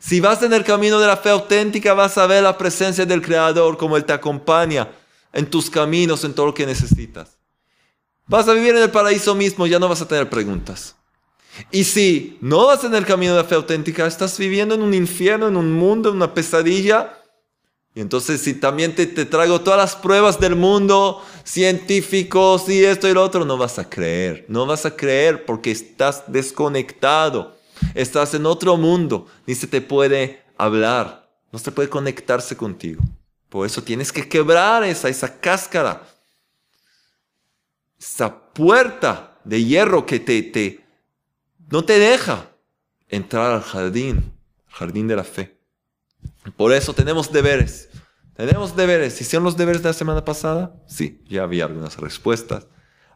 Si 0.00 0.18
vas 0.18 0.42
en 0.42 0.52
el 0.52 0.64
camino 0.64 0.98
de 0.98 1.06
la 1.06 1.16
fe 1.16 1.30
auténtica, 1.30 1.94
vas 1.94 2.18
a 2.18 2.26
ver 2.26 2.42
la 2.42 2.58
presencia 2.58 3.06
del 3.06 3.22
Creador 3.22 3.76
como 3.76 3.96
Él 3.96 4.04
te 4.04 4.12
acompaña 4.12 4.88
en 5.32 5.48
tus 5.48 5.70
caminos, 5.70 6.24
en 6.24 6.34
todo 6.34 6.46
lo 6.46 6.54
que 6.54 6.66
necesitas. 6.66 7.36
Vas 8.26 8.48
a 8.48 8.54
vivir 8.54 8.74
en 8.74 8.82
el 8.82 8.90
paraíso 8.90 9.34
mismo, 9.34 9.66
ya 9.66 9.78
no 9.78 9.88
vas 9.88 10.00
a 10.00 10.08
tener 10.08 10.28
preguntas. 10.28 10.96
Y 11.70 11.84
si 11.84 12.38
no 12.40 12.66
vas 12.66 12.82
en 12.82 12.94
el 12.94 13.04
camino 13.04 13.34
de 13.34 13.42
la 13.42 13.48
fe 13.48 13.54
auténtica, 13.54 14.06
estás 14.06 14.38
viviendo 14.38 14.74
en 14.74 14.82
un 14.82 14.94
infierno, 14.94 15.48
en 15.48 15.56
un 15.56 15.72
mundo, 15.72 16.08
en 16.08 16.16
una 16.16 16.32
pesadilla, 16.32 17.20
y 17.94 18.00
entonces 18.00 18.40
si 18.40 18.54
también 18.54 18.94
te, 18.94 19.06
traigo 19.06 19.60
todas 19.62 19.78
las 19.78 19.96
pruebas 19.96 20.38
del 20.38 20.54
mundo, 20.54 21.22
científicos 21.42 22.68
y 22.68 22.84
esto 22.84 23.08
y 23.08 23.14
lo 23.14 23.22
otro, 23.22 23.44
no 23.44 23.58
vas 23.58 23.78
a 23.80 23.88
creer. 23.88 24.44
No 24.48 24.64
vas 24.64 24.86
a 24.86 24.94
creer 24.94 25.44
porque 25.44 25.72
estás 25.72 26.24
desconectado. 26.28 27.56
Estás 27.94 28.34
en 28.34 28.46
otro 28.46 28.76
mundo. 28.76 29.26
Ni 29.46 29.54
se 29.54 29.66
te 29.66 29.80
puede 29.80 30.42
hablar. 30.56 31.30
No 31.52 31.58
se 31.58 31.72
puede 31.72 31.88
conectarse 31.88 32.56
contigo. 32.56 33.02
Por 33.48 33.66
eso 33.66 33.82
tienes 33.82 34.12
que 34.12 34.28
quebrar 34.28 34.84
esa, 34.84 35.08
esa 35.08 35.40
cáscara. 35.40 36.06
Esa 37.98 38.52
puerta 38.52 39.38
de 39.44 39.64
hierro 39.64 40.06
que 40.06 40.20
te, 40.20 40.42
te, 40.42 40.84
no 41.70 41.84
te 41.84 41.98
deja 41.98 42.50
entrar 43.08 43.52
al 43.52 43.62
jardín, 43.62 44.32
jardín 44.68 45.08
de 45.08 45.16
la 45.16 45.24
fe. 45.24 45.58
Por 46.56 46.72
eso 46.72 46.94
tenemos 46.94 47.32
deberes. 47.32 47.88
Tenemos 48.34 48.74
deberes. 48.74 49.20
¿Hicieron 49.20 49.44
los 49.44 49.56
deberes 49.56 49.82
de 49.82 49.88
la 49.88 49.94
semana 49.94 50.24
pasada? 50.24 50.74
Sí, 50.86 51.22
ya 51.28 51.42
había 51.42 51.64
algunas 51.64 51.96
respuestas. 51.98 52.66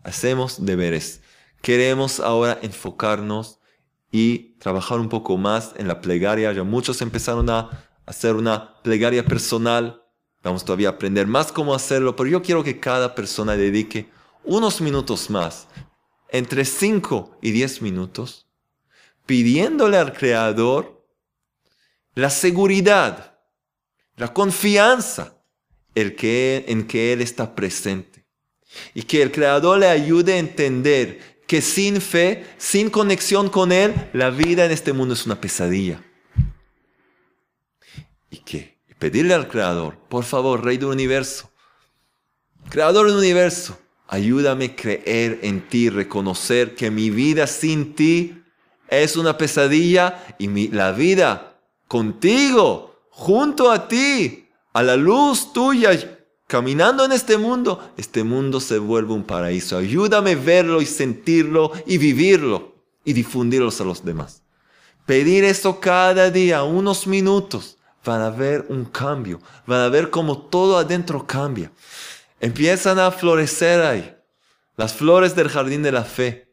Hacemos 0.03 0.65
deberes. 0.65 1.23
Queremos 1.63 2.21
ahora 2.21 2.59
enfocarnos 2.61 3.59
y 4.15 4.55
trabajar 4.61 5.01
un 5.01 5.09
poco 5.09 5.37
más 5.37 5.73
en 5.77 5.89
la 5.89 6.01
plegaria. 6.01 6.53
Ya 6.53 6.63
muchos 6.63 7.03
empezaron 7.03 7.51
a 7.51 7.85
hacer 8.07 8.37
una 8.37 8.81
plegaria 8.85 9.25
personal. 9.25 10.05
Vamos 10.41 10.65
todavía 10.65 10.91
a 10.91 10.93
aprender 10.93 11.27
más 11.27 11.51
cómo 11.51 11.75
hacerlo, 11.75 12.15
pero 12.15 12.31
yo 12.31 12.41
quiero 12.41 12.63
que 12.63 12.79
cada 12.79 13.17
persona 13.17 13.57
dedique 13.57 14.09
unos 14.45 14.81
minutos 14.81 15.31
más, 15.31 15.67
entre 16.29 16.65
5 16.65 17.39
y 17.43 17.51
10 17.51 17.83
minutos, 17.83 18.47
pidiéndole 19.27 19.97
al 19.97 20.13
Creador 20.13 21.05
la 22.15 22.31
seguridad, 22.31 23.41
la 24.15 24.33
confianza 24.33 25.43
el 25.97 26.15
que, 26.15 26.67
en 26.69 26.87
que 26.87 27.13
Él 27.13 27.21
está 27.21 27.57
presente. 27.57 28.25
Y 28.95 29.03
que 29.03 29.23
el 29.23 29.33
Creador 29.33 29.81
le 29.81 29.89
ayude 29.89 30.35
a 30.35 30.39
entender 30.39 31.34
que 31.55 31.63
sin 31.63 32.01
fe, 32.01 32.45
sin 32.59 32.91
conexión 32.91 33.49
con 33.49 33.71
Él, 33.71 33.95
la 34.13 34.31
vida 34.31 34.65
en 34.65 34.73
este 34.73 34.93
mundo 34.93 35.15
es 35.15 35.25
una 35.25 35.41
pesadilla. 35.41 36.03
Y 38.29 38.39
que 38.39 38.81
pedirle 38.99 39.35
al 39.35 39.47
Creador, 39.47 39.97
por 40.09 40.25
favor, 40.25 40.65
Rey 40.65 40.79
del 40.79 40.89
Universo, 40.89 41.53
Creador 42.71 43.07
del 43.07 43.19
Universo, 43.19 43.79
ayúdame 44.09 44.65
a 44.65 44.75
creer 44.75 45.39
en 45.43 45.69
ti, 45.69 45.91
reconocer 45.91 46.75
que 46.75 46.91
mi 46.91 47.11
vida 47.11 47.47
sin 47.47 47.95
ti 47.95 48.43
es 48.89 49.15
una 49.17 49.39
pesadilla 49.39 50.27
y 50.41 50.49
mi, 50.49 50.67
la 50.67 50.91
vida 50.91 51.61
contigo, 51.87 53.07
junto 53.11 53.71
a 53.71 53.87
ti, 53.87 54.49
a 54.73 54.83
la 54.83 54.97
luz 54.97 55.53
tuya, 55.53 55.93
caminando 56.47 57.05
en 57.05 57.13
este 57.13 57.39
mundo, 57.39 57.93
este 57.97 58.25
mundo 58.25 58.61
se 58.61 58.79
vuelve 58.79 59.13
un 59.13 59.25
paraíso. 59.25 59.77
Ayúdame 59.77 60.33
a 60.33 60.37
verlo 60.37 60.83
y 60.83 60.87
sentirlo 60.87 61.73
y 61.87 61.99
vivirlo 61.99 62.75
y 63.05 63.13
difundirlo 63.13 63.71
a 63.79 63.85
los 63.85 64.05
demás. 64.05 64.43
Pedir 65.07 65.45
eso 65.45 65.81
cada 65.81 66.31
día, 66.31 66.63
unos 66.63 67.07
minutos, 67.07 67.79
van 68.05 68.21
a 68.21 68.31
ver 68.31 68.67
un 68.69 68.85
cambio, 68.85 69.41
van 69.67 69.81
a 69.81 69.89
ver 69.89 70.11
cómo 70.11 70.39
todo 70.39 70.79
adentro 70.79 71.27
cambia. 71.27 71.71
Empiezan 72.41 72.99
a 72.99 73.11
florecer 73.11 73.83
ahí 73.83 74.17
las 74.77 74.95
flores 74.95 75.37
del 75.37 75.49
jardín 75.49 75.83
de 75.83 75.93
la 75.93 76.05
fe, 76.05 76.53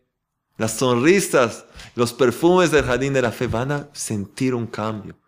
las 0.58 0.74
sonrisas, 0.74 1.66
los 1.96 2.14
perfumes 2.14 2.72
del 2.72 2.86
jardín 2.86 3.14
de 3.14 3.22
la 3.22 3.32
fe, 3.32 3.48
van 3.48 3.72
a 3.72 3.90
sentir 3.94 4.54
un 4.54 4.68
cambio 4.68 5.21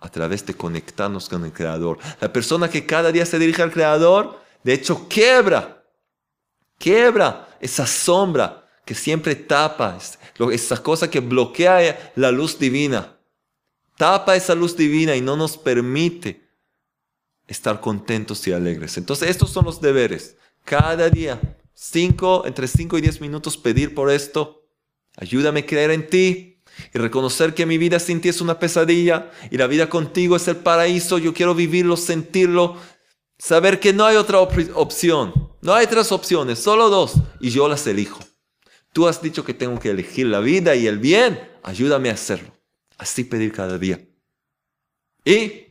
a 0.00 0.08
través 0.08 0.44
de 0.46 0.54
conectarnos 0.54 1.28
con 1.28 1.44
el 1.44 1.52
Creador. 1.52 1.98
La 2.20 2.32
persona 2.32 2.68
que 2.68 2.86
cada 2.86 3.12
día 3.12 3.26
se 3.26 3.38
dirige 3.38 3.62
al 3.62 3.70
Creador, 3.70 4.40
de 4.64 4.72
hecho, 4.72 5.06
quiebra, 5.08 5.84
quiebra 6.78 7.48
esa 7.60 7.86
sombra 7.86 8.68
que 8.84 8.94
siempre 8.94 9.34
tapa, 9.34 9.98
esa 10.50 10.82
cosa 10.82 11.10
que 11.10 11.20
bloquea 11.20 12.12
la 12.16 12.30
luz 12.30 12.58
divina. 12.58 13.16
Tapa 13.96 14.34
esa 14.34 14.54
luz 14.54 14.76
divina 14.76 15.14
y 15.14 15.20
no 15.20 15.36
nos 15.36 15.56
permite 15.56 16.48
estar 17.46 17.80
contentos 17.80 18.46
y 18.48 18.52
alegres. 18.52 18.96
Entonces, 18.96 19.28
estos 19.28 19.50
son 19.50 19.66
los 19.66 19.80
deberes. 19.80 20.36
Cada 20.64 21.08
día, 21.10 21.38
cinco, 21.74 22.44
entre 22.46 22.66
5 22.66 22.98
y 22.98 23.00
10 23.02 23.20
minutos, 23.20 23.56
pedir 23.56 23.94
por 23.94 24.10
esto. 24.10 24.64
Ayúdame 25.16 25.60
a 25.60 25.66
creer 25.66 25.90
en 25.90 26.08
ti 26.08 26.49
y 26.94 26.98
reconocer 26.98 27.54
que 27.54 27.66
mi 27.66 27.78
vida 27.78 27.98
sin 27.98 28.20
ti 28.20 28.28
es 28.28 28.40
una 28.40 28.58
pesadilla 28.58 29.30
y 29.50 29.56
la 29.56 29.66
vida 29.66 29.88
contigo 29.88 30.36
es 30.36 30.48
el 30.48 30.56
paraíso. 30.56 31.18
Yo 31.18 31.34
quiero 31.34 31.54
vivirlo, 31.54 31.96
sentirlo, 31.96 32.76
saber 33.38 33.80
que 33.80 33.92
no 33.92 34.04
hay 34.04 34.16
otra 34.16 34.40
opción. 34.40 35.50
No 35.62 35.74
hay 35.74 35.86
tres 35.86 36.10
opciones, 36.12 36.58
solo 36.58 36.88
dos 36.88 37.14
y 37.40 37.50
yo 37.50 37.68
las 37.68 37.86
elijo. 37.86 38.20
Tú 38.92 39.06
has 39.06 39.22
dicho 39.22 39.44
que 39.44 39.54
tengo 39.54 39.78
que 39.78 39.90
elegir 39.90 40.26
la 40.26 40.40
vida 40.40 40.74
y 40.74 40.86
el 40.86 40.98
bien. 40.98 41.40
Ayúdame 41.62 42.10
a 42.10 42.14
hacerlo. 42.14 42.52
Así 42.98 43.24
pedir 43.24 43.52
cada 43.52 43.78
día. 43.78 44.00
Y 45.24 45.66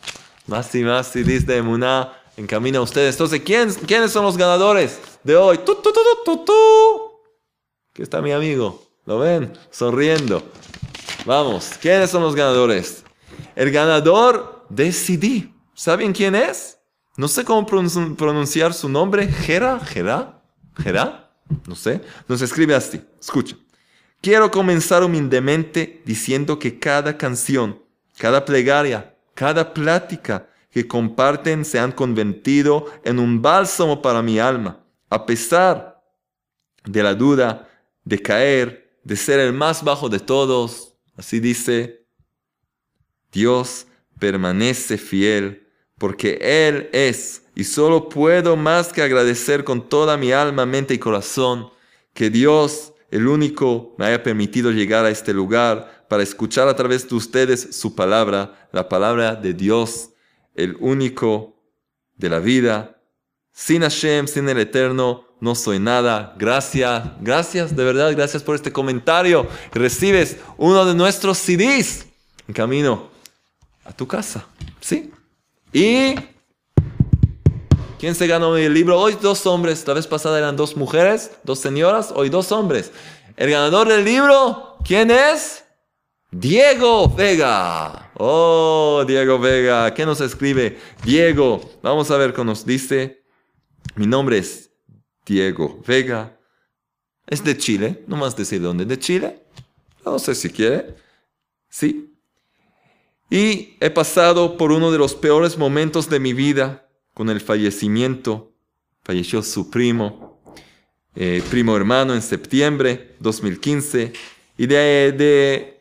Más 0.47 0.73
y 0.75 0.83
más 0.83 1.07
CDs 1.07 1.45
de 1.45 1.57
Emuná 1.57 2.13
en 2.37 2.47
camino 2.47 2.79
a 2.79 2.83
ustedes. 2.83 3.15
Entonces, 3.15 3.41
¿quién, 3.41 3.73
¿quiénes 3.73 4.11
son 4.11 4.25
los 4.25 4.37
ganadores 4.37 4.99
de 5.23 5.35
hoy? 5.35 5.59
¡Tú, 5.59 5.75
tú, 5.75 5.91
tú, 6.25 6.45
tú, 6.45 7.11
Aquí 7.91 8.01
está 8.01 8.21
mi 8.21 8.31
amigo. 8.31 8.83
¿Lo 9.05 9.19
ven? 9.19 9.51
Sonriendo. 9.69 10.43
Vamos, 11.25 11.71
¿quiénes 11.81 12.09
son 12.09 12.23
los 12.23 12.35
ganadores? 12.35 13.03
El 13.55 13.71
ganador 13.71 14.65
de 14.69 14.91
CD. 14.91 15.51
¿Saben 15.73 16.13
quién 16.13 16.35
es? 16.35 16.77
No 17.17 17.27
sé 17.27 17.43
cómo 17.43 17.65
pronunciar 17.65 18.73
su 18.73 18.87
nombre. 18.87 19.27
Gera, 19.27 19.79
Gera, 19.79 20.41
Gera. 20.77 21.31
No 21.67 21.75
sé. 21.75 22.01
Nos 22.27 22.41
escribe 22.41 22.73
así. 22.73 23.01
Escucha. 23.19 23.57
Quiero 24.21 24.51
comenzar 24.51 25.03
humildemente 25.03 26.01
diciendo 26.05 26.59
que 26.59 26.77
cada 26.79 27.17
canción, 27.17 27.81
cada 28.17 28.45
plegaria, 28.45 29.15
cada 29.33 29.73
plática, 29.73 30.47
que 30.71 30.87
comparten 30.87 31.65
se 31.65 31.79
han 31.79 31.91
convertido 31.91 32.85
en 33.03 33.19
un 33.19 33.41
bálsamo 33.41 34.01
para 34.01 34.21
mi 34.21 34.39
alma, 34.39 34.83
a 35.09 35.25
pesar 35.25 36.01
de 36.85 37.03
la 37.03 37.13
duda 37.13 37.69
de 38.03 38.21
caer, 38.21 38.97
de 39.03 39.15
ser 39.15 39.39
el 39.39 39.53
más 39.53 39.83
bajo 39.83 40.09
de 40.09 40.19
todos. 40.19 40.95
Así 41.15 41.39
dice, 41.39 42.05
Dios 43.31 43.85
permanece 44.17 44.97
fiel 44.97 45.67
porque 45.97 46.39
Él 46.41 46.89
es, 46.93 47.43
y 47.53 47.63
solo 47.63 48.09
puedo 48.09 48.55
más 48.55 48.91
que 48.91 49.03
agradecer 49.03 49.63
con 49.63 49.87
toda 49.87 50.17
mi 50.17 50.31
alma, 50.31 50.65
mente 50.65 50.93
y 50.93 50.97
corazón 50.97 51.69
que 52.13 52.29
Dios, 52.29 52.93
el 53.11 53.27
único, 53.27 53.93
me 53.97 54.05
haya 54.05 54.23
permitido 54.23 54.71
llegar 54.71 55.05
a 55.05 55.09
este 55.09 55.33
lugar 55.33 56.05
para 56.09 56.23
escuchar 56.23 56.67
a 56.67 56.75
través 56.75 57.07
de 57.07 57.15
ustedes 57.15 57.75
su 57.75 57.93
palabra, 57.93 58.67
la 58.71 58.89
palabra 58.89 59.35
de 59.35 59.53
Dios 59.53 60.10
el 60.55 60.75
único 60.79 61.55
de 62.15 62.29
la 62.29 62.39
vida. 62.39 62.97
Sin 63.51 63.81
Hashem, 63.81 64.27
sin 64.27 64.47
el 64.47 64.59
Eterno, 64.59 65.25
no 65.39 65.55
soy 65.55 65.79
nada. 65.79 66.35
Gracias, 66.37 67.03
gracias, 67.19 67.75
de 67.75 67.83
verdad, 67.83 68.11
gracias 68.13 68.43
por 68.43 68.55
este 68.55 68.71
comentario. 68.71 69.47
Recibes 69.73 70.37
uno 70.57 70.85
de 70.85 70.93
nuestros 70.93 71.37
CDs 71.37 72.05
en 72.47 72.53
camino 72.53 73.09
a 73.83 73.91
tu 73.91 74.07
casa. 74.07 74.45
¿Sí? 74.79 75.11
Y... 75.73 76.15
¿Quién 77.99 78.15
se 78.15 78.25
ganó 78.25 78.57
el 78.57 78.73
libro? 78.73 78.99
Hoy 78.99 79.15
dos 79.21 79.45
hombres. 79.45 79.85
La 79.85 79.93
vez 79.93 80.07
pasada 80.07 80.39
eran 80.39 80.55
dos 80.55 80.75
mujeres, 80.75 81.33
dos 81.43 81.59
señoras. 81.59 82.11
Hoy 82.15 82.29
dos 82.29 82.51
hombres. 82.51 82.91
El 83.37 83.51
ganador 83.51 83.87
del 83.87 84.03
libro, 84.03 84.77
¿quién 84.83 85.11
es? 85.11 85.60
Diego 86.31 87.09
Vega. 87.09 88.13
Oh, 88.15 89.03
Diego 89.05 89.37
Vega. 89.37 89.93
¿Qué 89.93 90.05
nos 90.05 90.21
escribe? 90.21 90.77
Diego. 91.03 91.61
Vamos 91.83 92.09
a 92.09 92.17
ver 92.17 92.33
qué 92.33 92.43
nos 92.45 92.65
dice. 92.65 93.23
Mi 93.95 94.07
nombre 94.07 94.37
es 94.37 94.71
Diego 95.25 95.81
Vega. 95.85 96.39
Es 97.27 97.43
de 97.43 97.57
Chile. 97.57 98.05
No 98.07 98.15
más 98.15 98.37
decir 98.37 98.61
dónde. 98.61 98.85
¿De 98.85 98.97
Chile? 98.97 99.43
No 100.05 100.17
sé 100.19 100.33
si 100.33 100.49
quiere. 100.49 100.95
Sí. 101.67 102.15
Y 103.29 103.75
he 103.81 103.89
pasado 103.89 104.57
por 104.57 104.71
uno 104.71 104.89
de 104.89 104.97
los 104.97 105.15
peores 105.15 105.57
momentos 105.57 106.09
de 106.09 106.21
mi 106.21 106.31
vida 106.31 106.87
con 107.13 107.29
el 107.29 107.41
fallecimiento. 107.41 108.53
Falleció 109.03 109.43
su 109.43 109.69
primo, 109.69 110.41
eh, 111.13 111.43
primo 111.49 111.75
hermano 111.75 112.13
en 112.13 112.21
septiembre 112.21 113.15
2015. 113.19 114.13
Y 114.57 114.67
de, 114.67 115.11
de 115.11 115.80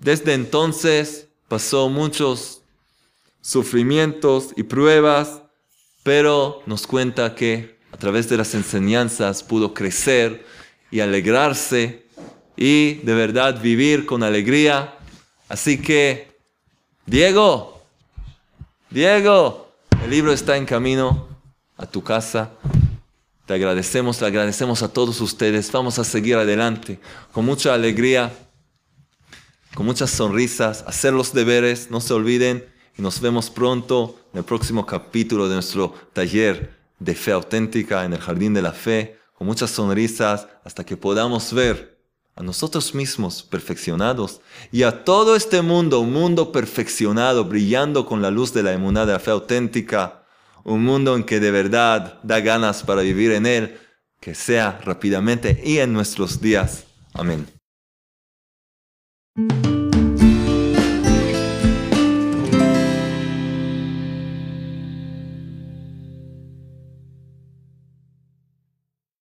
desde 0.00 0.34
entonces 0.34 1.26
pasó 1.48 1.88
muchos 1.88 2.62
sufrimientos 3.40 4.50
y 4.56 4.62
pruebas, 4.62 5.42
pero 6.04 6.62
nos 6.66 6.86
cuenta 6.86 7.34
que 7.34 7.78
a 7.90 7.96
través 7.96 8.28
de 8.28 8.36
las 8.36 8.54
enseñanzas 8.54 9.42
pudo 9.42 9.74
crecer 9.74 10.46
y 10.90 11.00
alegrarse 11.00 12.06
y 12.56 12.94
de 12.94 13.14
verdad 13.14 13.60
vivir 13.60 14.06
con 14.06 14.22
alegría. 14.22 14.96
Así 15.48 15.80
que, 15.80 16.38
Diego, 17.04 17.82
Diego, 18.90 19.72
el 20.04 20.10
libro 20.10 20.32
está 20.32 20.56
en 20.56 20.64
camino 20.64 21.26
a 21.76 21.86
tu 21.86 22.04
casa. 22.04 22.52
Te 23.46 23.54
agradecemos, 23.54 24.18
te 24.18 24.26
agradecemos 24.26 24.82
a 24.82 24.92
todos 24.92 25.20
ustedes. 25.20 25.72
Vamos 25.72 25.98
a 25.98 26.04
seguir 26.04 26.36
adelante 26.36 27.00
con 27.32 27.44
mucha 27.44 27.74
alegría 27.74 28.32
con 29.78 29.86
muchas 29.86 30.10
sonrisas, 30.10 30.82
hacer 30.88 31.12
los 31.12 31.32
deberes, 31.32 31.88
no 31.88 32.00
se 32.00 32.12
olviden 32.12 32.66
y 32.98 33.00
nos 33.00 33.20
vemos 33.20 33.48
pronto 33.48 34.18
en 34.32 34.38
el 34.38 34.44
próximo 34.44 34.84
capítulo 34.84 35.48
de 35.48 35.54
nuestro 35.54 35.94
taller 36.12 36.74
de 36.98 37.14
fe 37.14 37.30
auténtica 37.30 38.04
en 38.04 38.12
el 38.12 38.18
jardín 38.18 38.54
de 38.54 38.62
la 38.62 38.72
fe, 38.72 39.20
con 39.34 39.46
muchas 39.46 39.70
sonrisas 39.70 40.48
hasta 40.64 40.84
que 40.84 40.96
podamos 40.96 41.52
ver 41.52 41.96
a 42.34 42.42
nosotros 42.42 42.92
mismos 42.92 43.44
perfeccionados 43.44 44.40
y 44.72 44.82
a 44.82 45.04
todo 45.04 45.36
este 45.36 45.62
mundo, 45.62 46.00
un 46.00 46.12
mundo 46.12 46.50
perfeccionado, 46.50 47.44
brillando 47.44 48.04
con 48.04 48.20
la 48.20 48.32
luz 48.32 48.52
de 48.52 48.64
la 48.64 48.72
emunidad 48.72 49.06
de 49.06 49.12
la 49.12 49.20
fe 49.20 49.30
auténtica, 49.30 50.24
un 50.64 50.82
mundo 50.82 51.14
en 51.14 51.22
que 51.22 51.38
de 51.38 51.52
verdad 51.52 52.18
da 52.24 52.40
ganas 52.40 52.82
para 52.82 53.02
vivir 53.02 53.30
en 53.30 53.46
él, 53.46 53.78
que 54.18 54.34
sea 54.34 54.80
rápidamente 54.84 55.62
y 55.64 55.78
en 55.78 55.92
nuestros 55.92 56.40
días. 56.40 56.82
Amén. 57.14 57.46